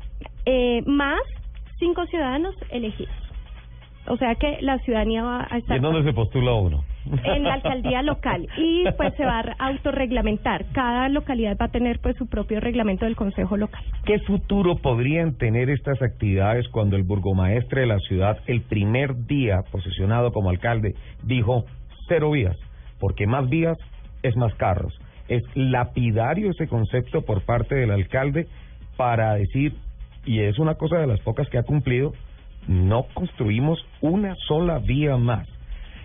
Eh, 0.47 0.83
más 0.87 1.21
cinco 1.79 2.07
ciudadanos 2.07 2.55
elegidos. 2.71 3.15
O 4.07 4.17
sea 4.17 4.35
que 4.35 4.59
la 4.61 4.79
ciudadanía 4.79 5.23
va 5.23 5.47
a 5.49 5.57
¿Y 5.57 5.61
estar 5.61 5.77
en 5.77 5.83
dónde 5.83 6.03
se 6.03 6.13
postula 6.13 6.55
uno? 6.55 6.85
en 7.25 7.43
la 7.43 7.55
alcaldía 7.55 8.03
local 8.03 8.49
y 8.57 8.85
pues 8.97 9.15
se 9.15 9.25
va 9.25 9.41
a 9.41 9.67
autorreglamentar. 9.69 10.67
Cada 10.73 11.09
localidad 11.09 11.57
va 11.61 11.67
a 11.67 11.71
tener 11.71 11.99
pues 12.01 12.17
su 12.17 12.27
propio 12.29 12.61
reglamento 12.61 13.05
del 13.05 13.17
consejo 13.17 13.57
local. 13.57 13.83
¿Qué 14.05 14.19
futuro 14.21 14.77
podrían 14.77 15.37
tener 15.37 15.71
estas 15.71 16.01
actividades 16.01 16.69
cuando 16.69 16.97
el 16.97 17.03
burgomaestre 17.03 17.83
de 17.83 17.87
la 17.89 17.99
ciudad, 17.99 18.39
el 18.47 18.63
primer 18.63 19.27
día 19.27 19.63
posesionado 19.71 20.33
como 20.33 20.51
alcalde, 20.51 20.95
dijo 21.25 21.65
cero 22.09 22.31
vías? 22.31 22.57
Porque 23.01 23.27
más 23.27 23.49
vías 23.49 23.79
es 24.23 24.37
más 24.37 24.55
carros. 24.55 24.99
Es 25.29 25.43
lapidario 25.55 26.51
ese 26.51 26.69
concepto 26.69 27.23
por 27.23 27.43
parte 27.43 27.75
del 27.75 27.91
alcalde 27.91 28.47
para 28.97 29.35
decir, 29.35 29.75
y 30.25 30.41
es 30.41 30.59
una 30.59 30.75
cosa 30.75 30.99
de 30.99 31.07
las 31.07 31.21
pocas 31.21 31.49
que 31.49 31.59
ha 31.59 31.63
cumplido, 31.63 32.13
no 32.69 33.07
construimos 33.15 33.85
una 34.01 34.35
sola 34.47 34.79
vía 34.79 35.17
más. 35.17 35.49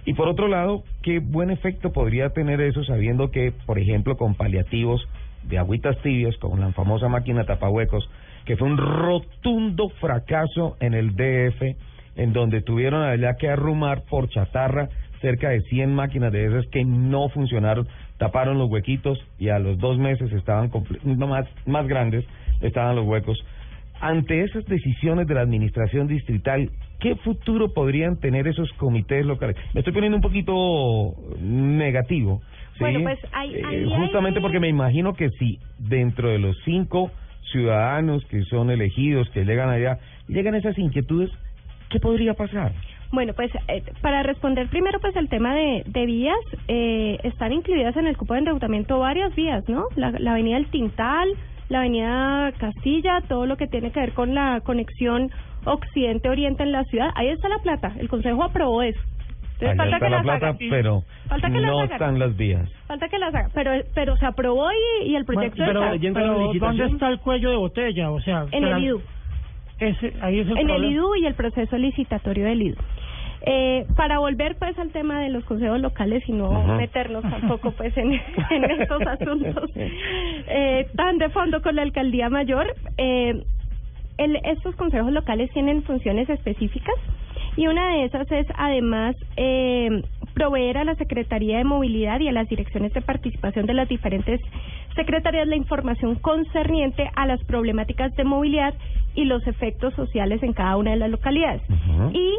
Y 0.06 0.14
por 0.14 0.30
otro 0.30 0.48
lado, 0.48 0.84
qué 1.04 1.20
buen 1.20 1.50
efecto 1.50 1.92
podría 1.92 2.30
tener 2.30 2.62
eso 2.62 2.84
sabiendo 2.84 3.30
que, 3.30 3.52
por 3.66 3.78
ejemplo, 3.78 4.16
con 4.16 4.36
paliativos 4.36 5.06
de 5.44 5.58
agüitas 5.58 5.98
tibias, 6.02 6.38
con 6.38 6.60
la 6.60 6.72
famosa 6.72 7.10
máquina 7.10 7.44
tapahuecos, 7.44 8.10
que 8.46 8.56
fue 8.56 8.68
un 8.68 8.78
rotundo 8.78 9.90
fracaso 10.00 10.78
en 10.80 10.94
el 10.94 11.16
DF, 11.16 11.62
en 12.16 12.34
donde 12.34 12.62
tuvieron 12.62 13.04
allá 13.04 13.36
que 13.36 13.50
arrumar 13.50 14.04
por 14.04 14.30
chatarra 14.30 14.90
cerca 15.22 15.50
de 15.50 15.62
100 15.62 15.94
máquinas 15.94 16.32
de 16.32 16.46
esas 16.46 16.66
que 16.68 16.86
no 16.86 17.30
funcionaron, 17.30 17.88
taparon 18.18 18.58
los 18.58 18.70
huequitos 18.70 19.20
y 19.38 19.50
a 19.50 19.60
los 19.60 19.78
dos 19.78 19.98
meses 19.98 20.32
estaban 20.32 20.72
más, 21.04 21.46
más 21.66 21.88
grandes, 21.88 22.26
estaban 22.62 22.96
los 22.96 23.06
huecos. 23.06 23.38
Ante 24.02 24.44
esas 24.44 24.66
decisiones 24.66 25.28
de 25.28 25.34
la 25.36 25.42
administración 25.42 26.08
distrital, 26.08 26.70
¿qué 27.00 27.16
futuro 27.16 27.74
podrían 27.74 28.18
tener 28.20 28.48
esos 28.48 28.72
comités 28.74 29.26
locales? 29.26 29.56
Me 29.74 29.80
estoy 29.82 29.94
poniendo 29.94 30.18
un 30.18 30.22
poquito 30.22 31.14
negativo. 31.42 32.42
¿sí? 32.74 32.80
Bueno, 32.82 33.00
pues, 33.04 33.20
Eh, 33.24 33.62
ahí 33.66 33.90
justamente 33.96 34.40
hay- 34.40 34.42
porque 34.44 34.60
me 34.60 34.68
imagino 34.70 35.14
que 35.14 35.30
si 35.40 35.60
dentro 35.80 36.30
de 36.30 36.40
los 36.40 36.56
cinco 36.66 37.12
ciudadanos 37.52 38.24
que 38.26 38.44
son 38.44 38.70
elegidos, 38.72 39.30
que 39.30 39.46
llegan 39.46 39.70
allá, 39.70 40.00
llegan 40.28 40.56
esas 40.56 40.78
inquietudes, 40.78 41.32
¿qué 41.90 42.00
podría 42.00 42.34
pasar? 42.34 42.74
Bueno, 43.12 43.32
pues 43.34 43.50
eh, 43.70 43.82
para 44.02 44.22
responder 44.22 44.68
primero 44.68 45.00
pues 45.00 45.16
el 45.16 45.30
tema 45.30 45.56
de, 45.56 45.84
de 45.86 46.06
vías, 46.06 46.36
eh, 46.68 47.18
están 47.24 47.54
incluidas 47.54 47.96
en 47.96 48.06
el 48.06 48.18
cupo 48.18 48.34
de 48.34 48.40
endeudamiento 48.40 49.00
varias 49.00 49.34
vías, 49.34 49.64
¿no? 49.70 49.86
La, 49.96 50.12
la 50.12 50.32
avenida 50.32 50.58
El 50.58 50.66
Tintal, 50.68 51.30
la 51.70 51.80
avenida 51.80 52.52
Castilla, 52.58 53.22
todo 53.28 53.46
lo 53.46 53.58
que 53.58 53.68
tiene 53.68 53.92
que 53.92 54.00
ver 54.00 54.14
con 54.14 54.34
la 54.34 54.62
conexión 54.62 55.32
occidente-oriente 55.66 56.64
en 56.64 56.72
la 56.72 56.84
ciudad. 56.86 57.10
Ahí 57.16 57.28
está 57.30 57.50
la 57.50 57.60
plata, 57.60 57.94
el 58.00 58.10
Consejo 58.10 58.44
aprobó 58.44 58.82
eso. 58.82 59.00
Entonces, 59.60 59.78
falta 59.78 59.96
está 59.96 60.06
que 60.06 60.12
la 60.12 60.22
plata, 60.22 60.48
hagan. 60.50 60.58
pero 60.70 61.04
Falta 61.28 61.50
que 61.50 61.60
no 61.60 61.84
están 61.84 62.20
las 62.20 62.38
vías. 62.38 62.70
Falta 62.86 63.10
que 63.10 63.18
las 63.18 63.34
hagan, 63.34 63.52
pero, 63.56 63.72
pero 63.96 64.16
se 64.18 64.26
aprobó 64.26 64.70
y, 65.02 65.08
y 65.08 65.16
el 65.16 65.26
proyecto 65.26 65.64
Bueno, 65.64 65.80
pero, 65.80 65.94
está 65.96 66.14
pero 66.14 66.54
¿dónde 66.60 66.86
está 66.86 67.10
el 67.10 67.20
cuello 67.20 67.50
de 67.50 67.56
botella? 67.56 68.12
O 68.12 68.22
sea, 68.22 68.46
en 68.52 68.64
el 68.64 68.84
IDU. 68.84 69.02
Ese, 69.80 70.14
ahí 70.22 70.40
es 70.40 70.48
el 70.48 70.58
en 70.58 70.70
el. 70.70 70.84
IDU 70.86 71.16
y 71.16 71.26
el 71.26 71.34
proceso 71.34 71.76
licitatorio 71.78 72.46
del 72.46 72.62
IDU. 72.62 72.78
Eh, 73.42 73.86
para 73.96 74.18
volver 74.18 74.56
pues 74.58 74.78
al 74.80 74.90
tema 74.92 75.22
de 75.22 75.30
los 75.30 75.46
consejos 75.46 75.80
locales 75.80 76.24
y 76.28 76.32
no 76.32 76.52
Ajá. 76.52 76.76
meternos 76.76 77.22
tampoco 77.22 77.72
pues 77.72 77.96
en, 77.96 78.14
en 78.50 78.64
estos 78.72 79.02
asuntos 79.04 79.70
eh, 79.76 80.88
tan 80.96 81.20
de 81.20 81.30
fondo 81.30 81.62
con 81.62 81.76
la 81.76 81.84
alcaldía 81.84 82.30
mayor, 82.30 82.66
eh, 82.98 83.44
el, 84.18 84.38
estos 84.44 84.76
consejos 84.76 85.12
locales 85.12 85.52
tienen 85.52 85.84
funciones 85.84 86.28
específicas 86.30 86.96
y 87.56 87.68
una 87.68 87.94
de 87.94 88.06
esas 88.06 88.32
es 88.32 88.48
además 88.56 89.16
eh, 89.36 90.02
proveer 90.34 90.78
a 90.78 90.84
la 90.84 90.96
Secretaría 90.96 91.58
de 91.58 91.64
Movilidad 91.64 92.20
y 92.20 92.28
a 92.28 92.32
las 92.32 92.48
direcciones 92.48 92.94
de 92.94 93.02
participación 93.02 93.66
de 93.66 93.74
las 93.74 93.88
diferentes 93.88 94.42
secretarías 94.96 95.48
la 95.48 95.56
información 95.56 96.16
concerniente 96.16 97.10
a 97.16 97.26
las 97.26 97.44
problemáticas 97.46 98.16
de 98.16 98.24
movilidad 98.24 98.74
y 99.16 99.26
los 99.26 99.46
efectos 99.48 99.94
sociales 99.96 100.42
en 100.44 100.54
cada 100.54 100.78
una 100.78 100.92
de 100.92 100.98
las 100.98 101.10
localidades. 101.10 101.62
Ujú. 101.70 102.12
Y 102.14 102.34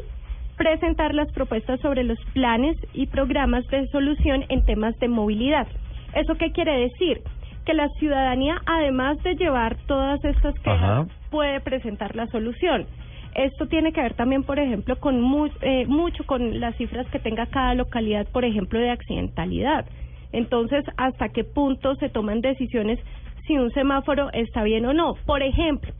presentar 0.58 1.14
las 1.14 1.30
propuestas 1.32 1.80
sobre 1.80 2.04
los 2.04 2.18
planes 2.34 2.76
y 2.92 3.06
programas 3.06 3.66
de 3.68 3.86
solución 3.88 4.44
en 4.48 4.64
temas 4.64 4.98
de 4.98 5.08
movilidad. 5.08 5.66
¿Eso 6.14 6.34
qué 6.34 6.52
quiere 6.52 6.78
decir? 6.80 7.20
Que 7.64 7.74
la 7.74 7.88
ciudadanía, 7.98 8.60
además 8.66 9.22
de 9.22 9.36
llevar 9.36 9.76
todas 9.86 10.22
estas 10.24 10.54
quejas, 10.56 10.82
Ajá. 10.82 11.06
puede 11.30 11.60
presentar 11.60 12.16
la 12.16 12.26
solución. 12.26 12.86
Esto 13.34 13.66
tiene 13.68 13.92
que 13.92 14.00
ver 14.00 14.14
también, 14.14 14.42
por 14.42 14.58
ejemplo, 14.58 14.98
con 14.98 15.16
eh, 15.60 15.86
mucho 15.86 16.24
con 16.24 16.60
las 16.60 16.74
cifras 16.76 17.06
que 17.08 17.18
tenga 17.20 17.46
cada 17.46 17.74
localidad, 17.74 18.26
por 18.32 18.44
ejemplo, 18.44 18.80
de 18.80 18.90
accidentalidad. 18.90 19.86
Entonces, 20.32 20.84
¿hasta 20.96 21.28
qué 21.28 21.44
punto 21.44 21.94
se 21.96 22.08
toman 22.08 22.40
decisiones 22.40 22.98
si 23.46 23.56
un 23.56 23.70
semáforo 23.70 24.30
está 24.32 24.62
bien 24.62 24.86
o 24.86 24.92
no? 24.92 25.14
Por 25.24 25.42
ejemplo, 25.42 25.92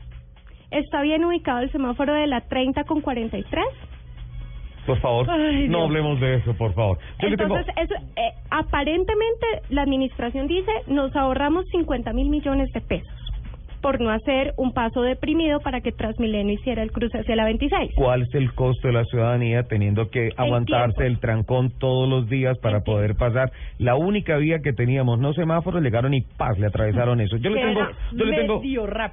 ¿está 0.71 1.01
bien 1.01 1.23
ubicado 1.23 1.59
el 1.59 1.71
semáforo 1.71 2.13
de 2.13 2.27
la 2.27 2.41
30 2.41 2.83
con 2.83 3.01
43? 3.01 3.65
Por 4.89 4.99
favor, 5.01 5.29
Ay, 5.29 5.67
no 5.69 5.83
hablemos 5.83 6.19
de 6.19 6.35
eso, 6.37 6.53
por 6.55 6.73
favor. 6.73 6.97
Yo 7.21 7.29
le 7.29 7.37
tengo- 7.37 7.55
Entonces, 7.57 7.75
eso, 7.89 7.93
eh, 8.15 8.33
aparentemente 8.49 9.45
la 9.69 9.83
administración 9.83 10.47
dice 10.47 10.71
nos 10.87 11.15
ahorramos 11.15 11.65
50 11.71 12.11
mil 12.13 12.29
millones 12.29 12.71
de 12.73 12.81
pesos 12.81 13.07
por 13.81 13.99
no 14.01 14.09
hacer 14.09 14.53
un 14.57 14.73
paso 14.73 15.01
deprimido 15.01 15.59
para 15.59 15.81
que 15.81 15.91
Transmilenio 15.91 16.55
hiciera 16.55 16.83
el 16.83 16.91
cruce 16.91 17.19
hacia 17.19 17.35
la 17.35 17.45
26. 17.45 17.91
¿Cuál 17.95 18.23
es 18.23 18.33
el 18.33 18.53
costo 18.53 18.87
de 18.87 18.93
la 18.93 19.03
ciudadanía 19.05 19.63
teniendo 19.63 20.09
que 20.09 20.29
aguantarse 20.37 20.95
tiempo. 20.95 21.13
el 21.13 21.19
trancón 21.19 21.71
todos 21.79 22.09
los 22.09 22.29
días 22.29 22.57
para 22.59 22.77
El 22.77 22.83
poder 22.83 23.15
pasar? 23.15 23.51
La 23.77 23.95
única 23.95 24.37
vía 24.37 24.59
que 24.59 24.73
teníamos, 24.73 25.19
no 25.19 25.33
semáforos, 25.33 25.81
llegaron 25.81 26.13
y 26.13 26.21
paz, 26.21 26.57
le 26.59 26.67
atravesaron 26.67 27.21
eso. 27.21 27.37
Yo 27.37 27.49
le 27.49 27.61
tengo, 27.61 27.81
yo 28.13 28.25
le 28.25 28.35
tengo, 28.35 28.61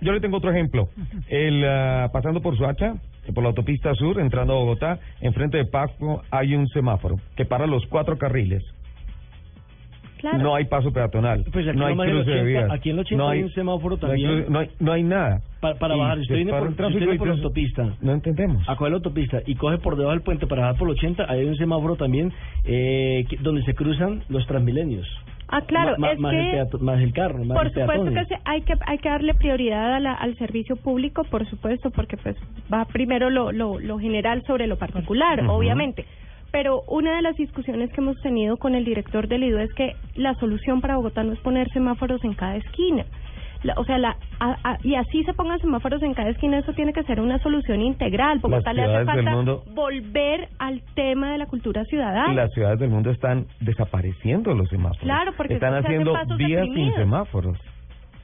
yo 0.01 0.13
le 0.13 0.21
tengo 0.21 0.37
otro 0.37 0.51
ejemplo. 0.51 0.89
El 1.29 1.65
ah, 1.65 2.11
pasando 2.13 2.41
por 2.41 2.57
Suacha, 2.57 2.95
por 3.35 3.43
la 3.43 3.49
autopista 3.51 3.95
sur, 3.95 4.21
entrando 4.21 4.55
a 4.55 4.57
Bogotá, 4.57 4.99
enfrente 5.21 5.59
de 5.59 5.65
Pasco 5.67 6.23
hay 6.31 6.55
un 6.55 6.67
semáforo 6.69 7.17
que 7.37 7.45
para 7.45 7.67
los 7.67 7.85
cuatro 7.87 8.17
carriles. 8.19 8.63
Claro. 10.31 10.43
No 10.43 10.55
hay 10.57 10.65
paso 10.65 10.93
peatonal, 10.93 11.45
Pues 11.53 11.69
aquí 11.69 11.79
no 11.79 11.87
hay 11.87 11.93
nomás 11.95 12.09
en 12.09 12.17
el 12.17 12.23
cruce 12.25 12.31
de 12.37 12.41
80, 12.43 12.59
vías. 12.67 12.71
aquí 12.73 12.91
en 12.91 12.97
el 12.97 13.01
80 13.01 13.23
no 13.23 13.29
hay 13.31 13.43
un 13.43 13.51
semáforo 13.51 13.97
no 13.97 14.07
hay 14.09 14.23
también. 14.23 14.45
No 14.53 14.59
hay, 14.59 14.71
no 14.81 14.93
hay 14.93 15.03
nada. 15.05 15.41
Pa- 15.61 15.75
para 15.75 15.95
Y 15.95 15.99
bajar, 16.01 16.19
usted 16.19 16.35
viene 16.35 16.51
por- 16.51 16.63
el 16.63 16.69
usted 16.69 16.77
tráfico 16.77 16.99
viene 17.01 17.19
por 17.19 17.29
la 17.29 17.35
autopista. 17.35 17.95
No 18.01 18.13
entendemos. 18.13 18.69
a 18.69 18.77
coger 18.77 18.91
la 18.93 18.97
autopista 18.97 19.39
y 19.47 19.55
coge 19.55 19.79
por 19.79 19.97
debajo 19.97 20.13
del 20.15 20.23
puente 20.23 20.47
para 20.47 20.63
bajar 20.63 20.79
por 20.79 20.89
el 20.89 20.95
80, 20.95 21.27
hay 21.29 21.45
un 21.45 21.57
semáforo 21.57 21.97
también 21.97 22.33
eh, 22.65 23.25
que- 23.29 23.37
donde 23.37 23.63
se 23.63 23.75
cruzan 23.75 24.23
los 24.29 24.47
transmilenios. 24.47 25.07
Ah, 25.49 25.61
claro, 25.61 25.93
Ma- 25.93 26.09
ma- 26.09 26.13
es 26.13 26.19
más, 26.19 26.33
que 26.33 26.41
el 26.41 26.51
peato- 26.51 26.79
más 26.81 27.01
el 27.01 27.13
carro, 27.13 27.45
más 27.45 27.57
por 27.57 27.67
el 27.69 27.73
supuesto 27.73 28.05
que 28.13 28.25
se- 28.25 28.41
hay 28.45 28.63
que 28.63 28.75
hay 28.85 28.99
que 28.99 29.09
darle 29.09 29.35
prioridad 29.35 29.95
a 29.95 30.01
la- 30.01 30.15
al 30.15 30.37
servicio 30.39 30.75
público, 30.75 31.23
por 31.23 31.47
supuesto, 31.49 31.91
porque 31.91 32.17
pues 32.17 32.37
va 32.73 32.85
primero 32.87 33.31
lo, 33.31 33.53
lo, 33.53 33.79
lo 33.79 33.99
general 34.01 34.43
sobre 34.47 34.67
lo 34.67 34.77
particular, 34.77 35.41
Ujú. 35.45 35.53
obviamente. 35.53 36.05
Pero 36.57 36.81
una 36.89 37.17
de 37.17 37.21
las 37.21 37.37
discusiones 37.37 37.93
que 37.93 38.01
hemos 38.01 38.17
tenido 38.23 38.57
con 38.57 38.75
el 38.75 38.87
director 38.87 39.29
del 39.29 39.43
IDU 39.45 39.59
es 39.59 39.75
que 39.75 39.93
la 40.15 40.33
solución 40.37 40.81
para 40.81 40.97
Bogotá 40.97 41.23
no 41.23 41.35
es 41.35 41.41
poner 41.41 41.69
semáforos 41.71 42.25
en 42.25 42.33
cada 42.33 42.57
esquina. 42.57 43.05
La- 43.63 43.75
o 43.77 43.85
sea, 43.85 43.99
la, 43.99 44.17
a- 44.41 44.57
a- 44.65 44.79
y 44.83 44.95
así 44.95 45.23
se 45.25 45.35
pongan 45.35 45.59
semáforos 45.61 46.03
en 46.03 46.15
cada 46.15 46.31
esquina, 46.31 46.57
eso 46.57 46.73
tiene 46.73 46.95
que 46.95 47.03
ser 47.03 47.21
una 47.21 47.39
solución 47.41 47.83
integral. 47.83 48.39
Bogotá 48.39 48.73
le 48.73 48.85
hace 48.85 49.05
falta 49.05 49.31
mundo- 49.33 49.65
volver 49.75 50.49
al 50.59 50.81
tema 50.95 51.33
de 51.33 51.37
la 51.37 51.45
cultura 51.47 51.85
ciudadana. 51.85 52.33
Las 52.33 52.51
ciudades 52.55 52.79
del 52.79 52.89
mundo 52.89 53.11
están 53.11 53.45
desapareciendo 53.61 54.55
los 54.55 54.71
semáforos. 54.71 55.03
Claro, 55.03 55.33
porque 55.37 55.55
están 55.55 55.75
haciendo 55.75 56.15
pasos 56.15 56.39
vías 56.39 56.63
sin 56.63 56.69
deprimidos. 56.71 56.97
semáforos. 56.97 57.59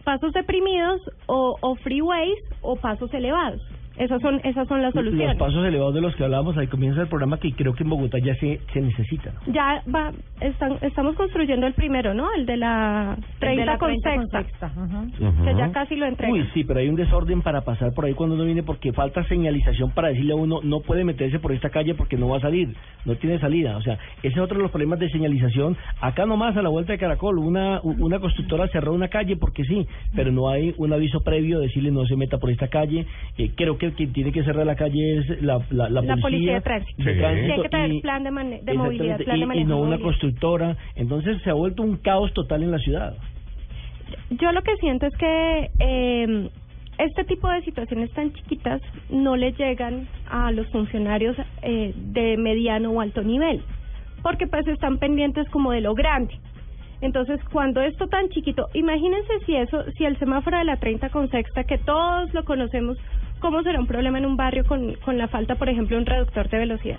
pasos 0.04 0.32
deprimidos 0.32 1.02
o, 1.26 1.56
o 1.60 1.74
freeways 1.76 2.38
o 2.62 2.76
pasos 2.76 3.12
elevados. 3.12 3.60
Esas 4.02 4.20
son 4.20 4.40
esas 4.42 4.66
son 4.66 4.82
las 4.82 4.92
Los 4.94 5.04
soluciones. 5.04 5.36
pasos 5.38 5.64
elevados 5.64 5.94
de 5.94 6.00
los 6.00 6.14
que 6.16 6.24
hablábamos 6.24 6.56
ahí 6.58 6.66
comienza 6.66 7.00
el 7.02 7.06
programa 7.06 7.38
que 7.38 7.52
creo 7.52 7.72
que 7.72 7.84
en 7.84 7.90
Bogotá 7.90 8.18
ya 8.18 8.34
se, 8.36 8.60
se 8.72 8.80
necesitan. 8.80 9.32
Ya 9.46 9.82
va 9.94 10.10
están 10.40 10.78
estamos 10.82 11.14
construyendo 11.14 11.66
el 11.68 11.74
primero, 11.74 12.12
¿no? 12.12 12.26
El 12.34 12.44
de 12.46 12.56
la 12.56 13.16
30, 13.38 13.60
de 13.60 13.66
la 13.66 13.78
con 13.78 13.90
30 14.00 14.10
con 14.10 14.28
sexta, 14.30 14.72
que 15.44 15.54
ya 15.54 15.70
casi 15.70 15.94
lo 15.94 16.06
entregan. 16.06 16.34
Uy, 16.34 16.48
sí, 16.52 16.64
pero 16.64 16.80
hay 16.80 16.88
un 16.88 16.96
desorden 16.96 17.42
para 17.42 17.60
pasar 17.60 17.92
por 17.94 18.06
ahí 18.06 18.14
cuando 18.14 18.34
uno 18.34 18.44
viene 18.44 18.64
porque 18.64 18.92
falta 18.92 19.22
señalización 19.24 19.92
para 19.92 20.08
decirle 20.08 20.32
a 20.32 20.36
uno 20.36 20.58
no 20.64 20.80
puede 20.80 21.04
meterse 21.04 21.38
por 21.38 21.52
esta 21.52 21.70
calle 21.70 21.94
porque 21.94 22.16
no 22.16 22.28
va 22.28 22.38
a 22.38 22.40
salir, 22.40 22.74
no 23.04 23.14
tiene 23.14 23.38
salida. 23.38 23.76
O 23.76 23.82
sea, 23.82 23.98
ese 24.22 24.34
es 24.34 24.38
otro 24.38 24.56
de 24.56 24.62
los 24.62 24.72
problemas 24.72 24.98
de 24.98 25.08
señalización. 25.10 25.76
Acá 26.00 26.26
nomás 26.26 26.56
a 26.56 26.62
la 26.62 26.70
vuelta 26.70 26.92
de 26.92 26.98
Caracol, 26.98 27.38
una 27.38 27.80
una 27.82 28.18
constructora 28.18 28.66
cerró 28.68 28.92
una 28.92 29.08
calle 29.08 29.36
porque 29.36 29.64
sí, 29.64 29.86
pero 30.14 30.32
no 30.32 30.48
hay 30.48 30.74
un 30.76 30.92
aviso 30.92 31.20
previo 31.20 31.60
de 31.60 31.66
decirle 31.66 31.90
no 31.90 32.04
se 32.06 32.16
meta 32.16 32.38
por 32.38 32.50
esta 32.50 32.68
calle. 32.68 33.06
Eh, 33.38 33.52
creo 33.54 33.78
que 33.78 33.91
el 33.92 33.96
que 33.96 34.06
tiene 34.08 34.32
que 34.32 34.42
cerrar 34.44 34.66
la 34.66 34.74
calle 34.76 35.18
es 35.18 35.42
la, 35.42 35.58
la, 35.70 35.88
la, 35.88 36.02
La 36.02 36.16
policía 36.16 36.54
de 36.54 36.60
tránsito. 36.60 37.02
Sí. 37.02 37.10
Tiene 37.12 37.62
que 37.62 37.68
tener 37.68 37.92
y- 37.92 38.00
plan 38.00 38.24
de, 38.24 38.30
mane- 38.30 38.60
de 38.62 38.74
movilidad, 38.74 39.18
plan 39.18 39.36
de 39.36 39.40
y- 39.40 39.42
y, 39.42 39.46
manejo 39.46 39.68
no 39.68 39.76
de 39.76 39.82
una 39.82 39.98
constructora. 39.98 40.76
Entonces 40.96 41.40
se 41.42 41.50
ha 41.50 41.54
vuelto 41.54 41.82
un 41.82 41.96
caos 41.98 42.32
total 42.34 42.62
en 42.62 42.70
la 42.70 42.78
ciudad. 42.78 43.14
Yo 44.30 44.52
lo 44.52 44.62
que 44.62 44.76
siento 44.76 45.06
es 45.06 45.16
que 45.16 45.70
eh, 45.78 46.48
este 46.98 47.24
tipo 47.24 47.48
de 47.48 47.62
situaciones 47.62 48.10
tan 48.12 48.32
chiquitas 48.32 48.80
no 49.10 49.36
le 49.36 49.52
llegan 49.52 50.06
a 50.30 50.50
los 50.52 50.66
funcionarios 50.68 51.36
eh, 51.62 51.94
de 51.96 52.36
mediano 52.36 52.90
o 52.90 53.00
alto 53.00 53.22
nivel, 53.22 53.62
porque 54.22 54.46
pues 54.46 54.66
están 54.68 54.98
pendientes 54.98 55.48
como 55.50 55.72
de 55.72 55.80
lo 55.80 55.94
grande. 55.94 56.34
Entonces, 57.00 57.40
cuando 57.50 57.80
esto 57.80 58.06
tan 58.06 58.28
chiquito, 58.28 58.68
imagínense 58.74 59.32
si 59.44 59.56
eso, 59.56 59.82
si 59.98 60.04
el 60.04 60.16
semáforo 60.18 60.56
de 60.58 60.64
la 60.64 60.76
30 60.76 61.08
con 61.08 61.28
sexta, 61.30 61.64
que 61.64 61.78
todos 61.78 62.32
lo 62.32 62.44
conocemos, 62.44 62.96
¿cómo 63.42 63.62
será 63.62 63.78
un 63.78 63.86
problema 63.86 64.16
en 64.18 64.24
un 64.24 64.36
barrio 64.38 64.64
con, 64.64 64.94
con 65.04 65.18
la 65.18 65.28
falta, 65.28 65.56
por 65.56 65.68
ejemplo, 65.68 65.96
de 65.96 66.00
un 66.02 66.06
reductor 66.06 66.48
de 66.48 66.58
velocidad? 66.58 66.98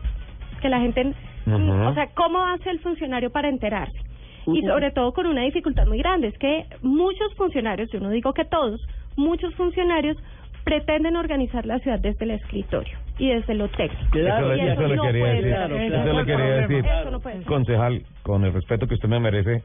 Que 0.62 0.70
la 0.70 0.80
gente, 0.80 1.14
Ujú. 1.48 1.72
o 1.72 1.94
sea, 1.96 2.08
¿cómo 2.14 2.40
hace 2.46 2.70
el 2.70 2.80
funcionario 2.80 3.32
para 3.32 3.50
enterarse? 3.50 3.98
Y 4.46 4.62
sobre 4.62 4.92
todo 4.92 5.14
con 5.14 5.26
una 5.26 5.42
dificultad 5.42 5.88
muy 5.88 5.98
grande, 6.00 6.28
es 6.28 6.38
que 6.38 6.66
muchos 6.82 7.34
funcionarios, 7.36 7.90
yo 7.92 8.00
no 8.02 8.10
digo 8.10 8.34
que 8.34 8.44
todos, 8.46 8.80
muchos 9.16 9.56
funcionarios 9.56 10.18
pretenden 10.66 11.16
organizar 11.16 11.66
la 11.66 11.80
ciudad 11.80 12.00
desde 12.00 12.26
el 12.26 12.32
escritorio 12.32 12.98
y 13.18 13.30
desde 13.30 13.54
lo 13.54 13.68
técnico. 13.70 14.18
Da- 14.20 14.40
Eso, 14.40 14.54
Y 14.54 14.58
le- 14.58 14.64
eso 14.64 14.74
eso 14.82 14.88
le 14.88 14.96
no 14.98 15.04
quería 15.04 15.22
puede 15.22 15.34
decir. 15.36 15.44
ser. 15.50 15.56
Claro, 15.56 15.76
eso 15.78 15.88
claro. 16.04 16.14
le 16.20 16.26
quería 16.26 16.46
decir. 16.68 16.86
Eso 16.86 17.12
no 17.12 17.20
puede 17.20 17.36
ser. 17.38 17.46
Concejal, 17.46 18.02
con 18.22 18.44
el 18.46 18.54
respeto 18.54 18.88
que 18.88 18.94
usted 18.96 19.10
me 19.10 19.20
merece, 19.20 19.64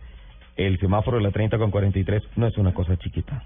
el 0.56 0.78
semáforo 0.80 1.16
de 1.18 1.22
la 1.24 1.30
30 1.30 1.58
con 1.58 1.70
43 1.70 2.22
no 2.36 2.46
es 2.46 2.56
una 2.58 2.72
cosa 2.72 2.96
chiquita. 2.96 3.42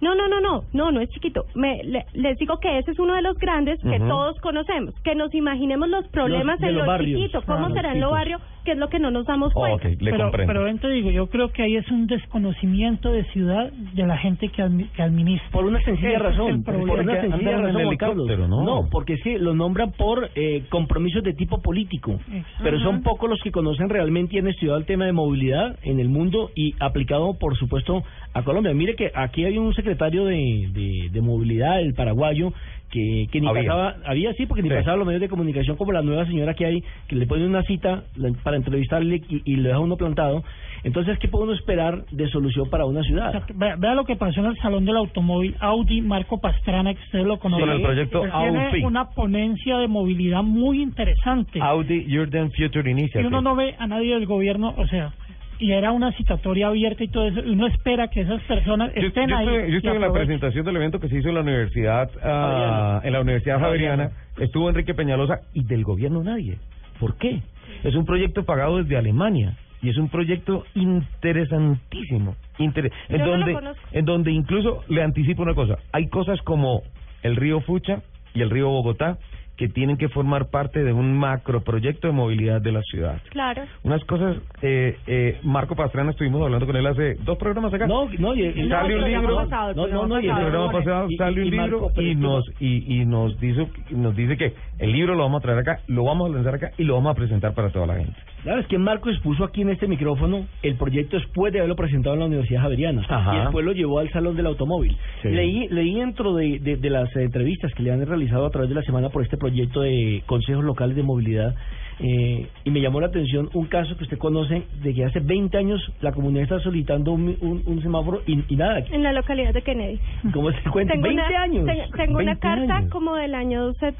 No, 0.00 0.14
no, 0.14 0.28
no, 0.28 0.40
no, 0.40 0.64
no, 0.72 0.90
no 0.92 1.00
es 1.00 1.08
chiquito. 1.10 1.46
Me, 1.54 1.82
le- 1.84 2.06
les 2.12 2.36
digo 2.38 2.58
que 2.58 2.78
ese 2.78 2.90
es 2.90 2.98
uno 2.98 3.14
de 3.14 3.22
los 3.22 3.38
grandes 3.38 3.80
que 3.80 3.98
todos 4.00 4.38
conocemos. 4.40 4.94
Que 5.02 5.14
nos 5.14 5.34
imaginemos 5.34 5.88
los 5.88 6.06
problemas 6.08 6.60
Los- 6.60 6.68
en 6.70 6.74
los 6.76 6.84
lo 6.86 6.90
barrios. 6.92 7.20
chiquito, 7.20 7.42
cómo 7.46 7.58
Ah, 7.66 7.68
los 7.68 7.72
será 7.72 7.92
en 7.92 8.00
lo 8.00 8.08
chicos. 8.08 8.18
Que 8.64 8.72
es 8.72 8.78
lo 8.78 8.88
que 8.88 8.98
no 8.98 9.10
nos 9.10 9.26
damos 9.26 9.52
cuenta. 9.52 9.76
ok, 9.88 10.00
le 10.00 10.10
pero, 10.10 10.24
comprendo. 10.24 10.52
pero 10.52 10.64
ven, 10.64 10.78
te 10.78 10.88
digo, 10.90 11.10
yo 11.10 11.28
creo 11.28 11.50
que 11.50 11.62
ahí 11.62 11.76
es 11.76 11.88
un 11.90 12.06
desconocimiento 12.06 13.12
de 13.12 13.24
ciudad 13.26 13.70
de 13.72 14.06
la 14.06 14.16
gente 14.18 14.48
que, 14.48 14.62
admi- 14.62 14.88
que 14.90 15.02
administra. 15.02 15.50
Por 15.50 15.64
una 15.66 15.80
sencilla 15.82 16.08
Ese 16.08 16.16
es 16.16 16.22
razón. 16.22 16.62
Por 16.64 16.74
una 16.76 16.86
Porque 16.86 17.20
sencilla 17.20 17.58
razón, 17.58 17.80
helicóptero, 17.80 18.48
¿no? 18.48 18.88
porque 18.90 19.14
es 19.14 19.22
que 19.22 19.38
lo 19.38 19.54
nombran 19.54 19.92
por 19.92 20.30
eh, 20.34 20.64
compromisos 20.70 21.22
de 21.22 21.32
tipo 21.34 21.60
político. 21.62 22.18
Pero 22.62 22.78
son 22.80 23.02
pocos 23.02 23.28
los 23.30 23.40
que 23.42 23.50
conocen 23.52 23.88
realmente 23.88 24.36
y 24.36 24.38
han 24.38 24.48
estudiado 24.48 24.78
el 24.78 24.86
tema 24.86 25.04
de 25.06 25.12
movilidad 25.12 25.76
en 25.82 26.00
el 26.00 26.08
mundo 26.08 26.50
y 26.54 26.74
aplicado, 26.80 27.34
por 27.38 27.56
supuesto, 27.56 28.02
a 28.32 28.42
Colombia. 28.42 28.72
Mire 28.74 28.94
que 28.96 29.10
aquí 29.14 29.44
hay 29.44 29.58
un 29.58 29.74
secretario 29.74 30.24
de, 30.24 30.68
de, 30.72 31.08
de 31.12 31.20
movilidad, 31.20 31.80
el 31.80 31.94
paraguayo, 31.94 32.52
que, 32.94 33.26
que 33.30 33.40
ni 33.40 33.48
Había. 33.48 33.62
pasaba, 33.64 33.96
había 34.06 34.32
sí, 34.34 34.46
porque 34.46 34.62
ni 34.62 34.68
Sí. 34.68 34.74
pasaba 34.76 34.96
los 34.96 35.06
medios 35.06 35.20
de 35.20 35.28
comunicación 35.28 35.76
como 35.76 35.90
la 35.92 36.02
nueva 36.02 36.24
señora 36.26 36.54
que 36.54 36.64
hay, 36.64 36.82
que 37.08 37.16
le 37.16 37.26
pone 37.26 37.44
una 37.44 37.62
cita 37.64 38.04
para 38.44 38.56
entrevistarle 38.56 39.20
y, 39.28 39.42
y 39.44 39.56
le 39.56 39.68
deja 39.70 39.80
uno 39.80 39.96
plantado. 39.96 40.44
Entonces, 40.84 41.18
¿qué 41.18 41.28
puede 41.28 41.44
uno 41.44 41.54
esperar 41.54 42.04
de 42.12 42.28
solución 42.28 42.68
para 42.70 42.84
una 42.84 43.02
ciudad? 43.02 43.28
Exacto. 43.34 43.54
Vea, 43.56 43.74
vea 43.76 43.94
lo 43.94 44.04
que 44.04 44.16
pasó 44.16 44.40
en 44.40 44.46
el 44.46 44.56
Salón 44.58 44.84
del 44.84 44.96
Automóvil 44.98 45.56
Audi 45.58 46.00
Marco 46.02 46.38
Pastrana, 46.40 46.94
que 46.94 47.00
ustedes 47.02 47.26
lo 47.26 47.38
conocen. 47.38 47.66
Con 47.66 47.76
el 47.76 47.82
proyecto 47.82 48.24
Él 48.24 48.30
tiene 48.30 48.66
Audi. 48.68 48.84
una 48.84 49.10
ponencia 49.10 49.78
de 49.78 49.88
movilidad 49.88 50.42
muy 50.42 50.82
interesante. 50.82 51.58
Audi 51.60 52.06
Urban 52.18 52.50
Future 52.52 52.88
y 52.88 52.92
Initiative. 52.92 53.26
uno 53.26 53.40
no 53.40 53.56
ve 53.56 53.74
a 53.78 53.86
nadie 53.86 54.14
del 54.14 54.26
gobierno, 54.26 54.74
o 54.76 54.86
sea, 54.86 55.12
y 55.58 55.72
era 55.72 55.92
una 55.92 56.12
citatoria 56.12 56.68
abierta 56.68 57.04
y 57.04 57.08
todo 57.08 57.26
eso, 57.28 57.40
y 57.40 57.50
uno 57.50 57.66
espera 57.66 58.08
que 58.08 58.22
esas 58.22 58.42
personas 58.42 58.92
Yo, 58.94 59.02
estén 59.08 59.28
yo 59.28 59.36
ahí. 59.36 59.46
estuve, 59.46 59.70
yo 59.70 59.76
estuve 59.78 59.94
en 59.96 60.00
la 60.00 60.12
presentación 60.12 60.64
del 60.64 60.76
evento 60.76 61.00
que 61.00 61.08
se 61.08 61.18
hizo 61.18 61.28
en 61.28 61.34
la 61.34 61.40
Universidad 61.42 62.10
ah, 62.22 63.00
en 63.04 63.12
la 63.12 63.20
Universidad 63.20 63.60
Javeriana. 63.60 64.10
Estuvo 64.38 64.68
Enrique 64.68 64.94
Peñalosa 64.94 65.40
y 65.52 65.64
del 65.64 65.84
gobierno 65.84 66.22
nadie. 66.22 66.58
¿Por 66.98 67.16
qué? 67.16 67.40
Es 67.82 67.94
un 67.94 68.04
proyecto 68.04 68.44
pagado 68.44 68.78
desde 68.78 68.96
Alemania 68.96 69.56
y 69.82 69.90
es 69.90 69.96
un 69.98 70.08
proyecto 70.08 70.64
interesantísimo. 70.74 72.36
Inter- 72.58 72.90
en 73.08 73.18
Yo 73.18 73.26
donde 73.26 73.56
en 73.92 74.04
donde 74.04 74.32
incluso 74.32 74.82
le 74.88 75.02
anticipo 75.02 75.42
una 75.42 75.54
cosa, 75.54 75.76
hay 75.92 76.08
cosas 76.08 76.40
como 76.42 76.82
el 77.22 77.36
río 77.36 77.60
Fucha 77.60 78.02
y 78.34 78.42
el 78.42 78.50
río 78.50 78.68
Bogotá 78.68 79.18
que 79.56 79.68
tienen 79.68 79.96
que 79.96 80.08
formar 80.08 80.46
parte 80.50 80.82
de 80.82 80.92
un 80.92 81.16
macroproyecto 81.16 82.08
de 82.08 82.12
movilidad 82.12 82.60
de 82.60 82.72
la 82.72 82.82
ciudad. 82.82 83.20
Claro. 83.30 83.62
Unas 83.84 84.04
cosas, 84.04 84.36
eh, 84.62 84.96
eh, 85.06 85.38
Marco 85.44 85.76
Pastrana, 85.76 86.10
estuvimos 86.10 86.42
hablando 86.42 86.66
con 86.66 86.74
él 86.76 86.86
hace 86.86 87.14
dos 87.24 87.38
programas 87.38 87.72
acá. 87.72 87.86
No, 87.86 88.08
no, 88.18 88.34
y, 88.34 88.42
y- 88.46 88.68
sale 88.68 88.96
un 88.96 89.04
el 89.04 89.10
programa 89.12 89.20
libro, 89.20 89.36
pasado, 89.36 89.74
no, 89.74 89.86
no, 89.86 90.06
no, 90.08 90.20
y 90.20 90.26
el 90.26 90.34
programa 90.36 90.72
pasado 90.72 91.06
Y- 91.08 91.16
sale 91.16 91.40
un 91.40 91.46
y 91.46 91.50
libro 91.50 91.80
Marco, 91.82 92.02
y 92.02 92.14
nos 92.16 92.44
y, 92.60 93.00
y 93.00 93.04
nos 93.04 93.38
dice 93.40 93.68
nos 93.90 94.16
dice 94.16 94.36
que 94.36 94.52
el 94.78 94.92
libro 94.92 95.14
lo 95.14 95.22
vamos 95.22 95.38
a 95.40 95.42
traer 95.42 95.58
acá, 95.60 95.80
lo 95.86 96.04
vamos 96.04 96.30
a 96.30 96.34
lanzar 96.34 96.54
acá 96.56 96.70
y 96.76 96.84
lo 96.84 96.94
vamos 96.94 97.12
a 97.12 97.14
presentar 97.14 97.54
para 97.54 97.70
toda 97.70 97.86
la 97.86 97.94
gente. 97.96 98.14
Claro, 98.42 98.60
es 98.60 98.66
que 98.66 98.76
Marco 98.78 99.08
expuso 99.08 99.42
aquí 99.44 99.62
en 99.62 99.70
este 99.70 99.86
micrófono 99.86 100.46
el 100.62 100.74
proyecto 100.76 101.16
después 101.16 101.52
de 101.52 101.60
haberlo 101.60 101.76
presentado 101.76 102.14
en 102.14 102.20
la 102.20 102.26
Universidad 102.26 102.62
Javeriana 102.62 103.02
Ajá. 103.08 103.36
y 103.36 103.40
después 103.40 103.64
lo 103.64 103.72
llevó 103.72 104.00
al 104.00 104.10
Salón 104.10 104.36
del 104.36 104.46
Automóvil. 104.46 104.94
Sí. 105.22 105.28
Leí, 105.30 105.68
leí 105.68 105.94
dentro 105.94 106.34
de, 106.34 106.58
de, 106.58 106.76
de 106.76 106.90
las 106.90 107.14
entrevistas 107.16 107.72
que 107.74 107.82
le 107.82 107.92
han 107.92 108.04
realizado 108.04 108.44
a 108.44 108.50
través 108.50 108.68
de 108.68 108.74
la 108.74 108.82
semana 108.82 109.08
por 109.08 109.22
este 109.22 109.38
proyecto 109.44 109.80
de 109.82 110.22
consejos 110.26 110.64
locales 110.64 110.96
de 110.96 111.02
movilidad 111.02 111.54
eh, 112.00 112.48
y 112.64 112.70
me 112.70 112.80
llamó 112.80 113.00
la 113.00 113.06
atención 113.06 113.48
un 113.54 113.66
caso 113.66 113.96
que 113.96 114.04
usted 114.04 114.18
conoce 114.18 114.62
de 114.82 114.94
que 114.94 115.04
hace 115.04 115.20
20 115.20 115.56
años 115.56 115.80
la 116.00 116.12
comunidad 116.12 116.42
está 116.44 116.58
solicitando 116.60 117.12
un, 117.12 117.36
un, 117.40 117.62
un 117.66 117.82
semáforo 117.82 118.22
y, 118.26 118.42
y 118.52 118.56
nada. 118.56 118.80
En 118.90 119.02
la 119.04 119.12
localidad 119.12 119.52
de 119.54 119.62
Kennedy. 119.62 120.00
¿Cómo 120.32 120.50
se 120.50 120.70
cuenta? 120.70 120.92
Tengo 120.94 121.06
20 121.08 121.22
una, 121.22 121.42
años. 121.42 121.66
te- 121.66 121.96
Tengo 121.96 122.18
una 122.18 122.32
20 122.34 122.40
carta 122.40 122.76
años. 122.78 122.90
como 122.90 123.14
del 123.14 123.34
año 123.34 123.72
set- 123.74 123.94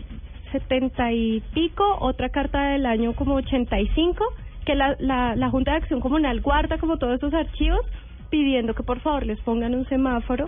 70 0.52 1.12
y 1.12 1.42
pico, 1.52 1.84
otra 2.00 2.28
carta 2.30 2.70
del 2.72 2.86
año 2.86 3.12
como 3.14 3.34
85, 3.34 4.24
que 4.64 4.74
la, 4.74 4.96
la, 4.98 5.36
la 5.36 5.50
Junta 5.50 5.72
de 5.72 5.76
Acción 5.78 6.00
Comunal 6.00 6.40
guarda 6.40 6.78
como 6.78 6.96
todos 6.96 7.14
esos 7.16 7.34
archivos 7.34 7.80
pidiendo 8.30 8.74
que 8.74 8.82
por 8.82 8.98
favor 9.00 9.24
les 9.26 9.38
pongan 9.42 9.74
un 9.74 9.86
semáforo 9.86 10.46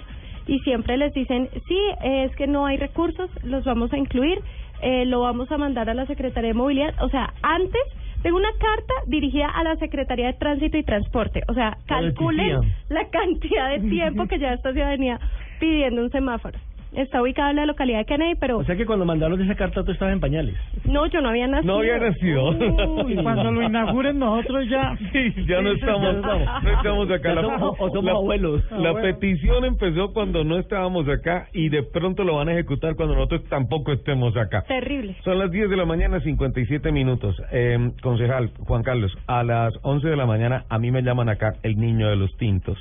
y 0.49 0.59
siempre 0.61 0.97
les 0.97 1.13
dicen, 1.13 1.49
sí, 1.69 1.79
es 2.05 2.35
que 2.37 2.47
no 2.47 2.67
hay 2.67 2.77
recursos, 2.77 3.29
los 3.45 3.65
vamos 3.65 3.93
a 3.93 3.99
incluir, 3.99 4.39
eh, 4.83 5.05
lo 5.07 5.21
vamos 5.21 5.51
a 5.51 5.59
mandar 5.59 5.89
a 5.91 5.95
la 5.95 6.07
Secretaría 6.07 6.49
de 6.49 6.55
Movilidad. 6.55 6.95
O 7.03 7.09
sea, 7.09 7.33
antes 7.43 7.83
tengo 8.23 8.39
una 8.39 8.53
carta 8.53 8.95
dirigida 9.07 9.49
a 9.49 9.63
la 9.63 9.77
Secretaría 9.77 10.27
de 10.27 10.33
Tránsito 10.35 10.77
y 10.77 10.83
Transporte. 10.83 11.43
O 11.49 11.55
sea, 11.55 11.79
calculen 11.87 12.61
la 12.89 13.09
cantidad 13.09 13.71
de 13.71 13.81
tiempo 13.89 14.27
que 14.27 14.39
ya 14.39 14.53
esta 14.53 14.73
ciudadanía 14.73 15.21
pidiendo 15.61 16.03
un 16.03 16.11
semáforo. 16.11 16.59
Está 16.93 17.21
ubicada 17.21 17.51
en 17.51 17.57
la 17.57 17.67
localidad 17.67 17.99
de 17.99 18.05
Kennedy, 18.07 18.35
pero 18.41 18.59
O 18.59 18.65
sea 18.65 18.75
que 18.77 18.87
cuando 18.87 19.05
mandaron 19.05 19.41
esa 19.43 19.55
carta 19.55 19.85
tú 19.85 19.93
estabas 19.93 20.15
en 20.15 20.21
pañales. 20.21 20.55
no, 20.85 21.07
yo 21.07 21.21
no 21.21 21.29
había 21.29 21.47
nacido. 21.47 21.73
No 21.75 21.79
había 21.81 21.99
nacido. 21.99 22.51
Uy, 22.51 23.17
cuando 23.23 23.51
lo 23.51 23.63
inauguren 23.63 24.19
nosotros 24.19 24.67
ya... 24.71 24.97
Sí, 25.13 25.35
ya 25.47 25.61
no 25.61 25.73
estamos, 25.73 26.17
no 26.17 26.71
estamos 26.71 27.11
acá. 27.11 27.35
La- 27.35 27.43
somos- 27.43 27.77
o 27.79 27.89
somos 27.89 28.05
la- 28.05 28.13
abuelos. 28.13 28.63
La 28.71 28.95
petición 28.95 29.65
empezó 29.65 30.13
cuando 30.13 30.43
no 30.45 30.59
estábamos 30.59 31.07
acá 31.09 31.49
y 31.53 31.69
de 31.69 31.83
pronto 31.83 32.25
lo 32.25 32.37
van 32.37 32.49
a 32.49 32.53
ejecutar 32.53 32.95
cuando 32.97 33.15
nosotros 33.15 33.45
tampoco 33.49 33.93
estemos 33.93 34.37
acá. 34.37 34.63
Terrible. 34.67 35.17
Son 35.25 35.39
las 35.39 35.51
10 35.51 35.69
de 35.69 35.77
la 35.77 35.85
mañana, 35.85 36.21
57 36.21 36.93
minutos. 36.93 37.37
Eh, 37.53 37.91
concejal 38.03 38.51
Juan 38.61 38.83
Carlos, 38.83 39.13
a 39.27 39.43
las 39.43 39.75
11 39.83 40.09
de 40.09 40.17
la 40.17 40.27
mañana 40.27 40.65
a 40.69 40.79
mí 40.79 40.91
me 40.91 41.03
llaman 41.03 41.29
acá 41.29 41.55
el 41.63 41.77
niño 41.79 42.09
de 42.09 42.17
los 42.17 42.35
tintos. 42.37 42.79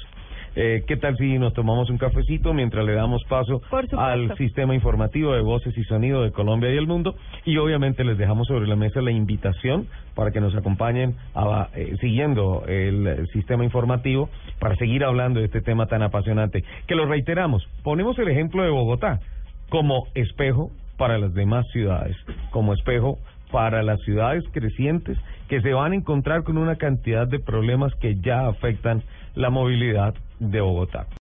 Eh, 0.56 0.84
¿Qué 0.88 0.96
tal 0.96 1.18
si 1.18 1.38
nos 1.38 1.54
tomamos 1.54 1.90
un 1.90 1.98
cafecito 1.98 2.54
mientras 2.54 2.86
le 2.86 2.94
damos 2.94 3.24
paso 3.26 3.62
al 3.98 4.38
sistema 4.38 4.74
informativo 4.74 5.34
de 5.34 5.42
voces 5.42 5.78
y 5.78 5.84
sonido 5.84 6.24
de 6.24 6.32
Colombia 6.32 6.72
y 6.72 6.78
el 6.78 6.88
mundo? 6.88 7.16
Y 7.44 7.58
obviamente 7.58 8.06
les 8.06 8.18
dejamos 8.18 8.48
sobre 8.48 8.66
la 8.66 8.78
mesa 8.78 9.02
la 9.02 9.12
invitación 9.12 9.88
para 10.16 10.32
que 10.32 10.40
nos 10.40 10.56
acompañen 10.56 11.16
a, 11.34 11.68
eh, 11.76 11.98
siguiendo 12.00 12.64
el 12.68 13.28
sistema 13.34 13.66
informativo 13.66 14.30
para 14.60 14.76
seguir 14.78 15.04
hablando 15.04 15.42
de 15.42 15.48
este 15.48 15.62
tema 15.62 15.88
tan 15.88 16.02
apasionante. 16.04 16.64
Que 16.88 16.96
lo 16.96 17.06
reiteramos, 17.06 17.68
ponemos 17.84 18.18
el 18.18 18.30
ejemplo 18.30 18.64
de 18.64 18.70
Bogotá 18.70 19.20
como 19.70 20.08
espejo 20.16 20.72
para 20.98 21.18
las 21.18 21.34
demás 21.34 21.66
ciudades, 21.74 22.16
como 22.52 22.74
espejo 22.74 23.18
para 23.52 23.84
las 23.84 24.02
ciudades 24.02 24.44
crecientes 24.52 25.18
que 25.48 25.62
se 25.62 25.74
van 25.74 25.92
a 25.92 25.96
encontrar 25.96 26.44
con 26.44 26.58
una 26.58 26.78
cantidad 26.78 27.28
de 27.28 27.40
problemas 27.40 27.94
que 27.96 28.16
ya 28.16 28.48
afectan 28.48 29.04
la 29.36 29.50
movilidad 29.50 30.14
de 30.40 30.62
Bogotá. 30.62 31.08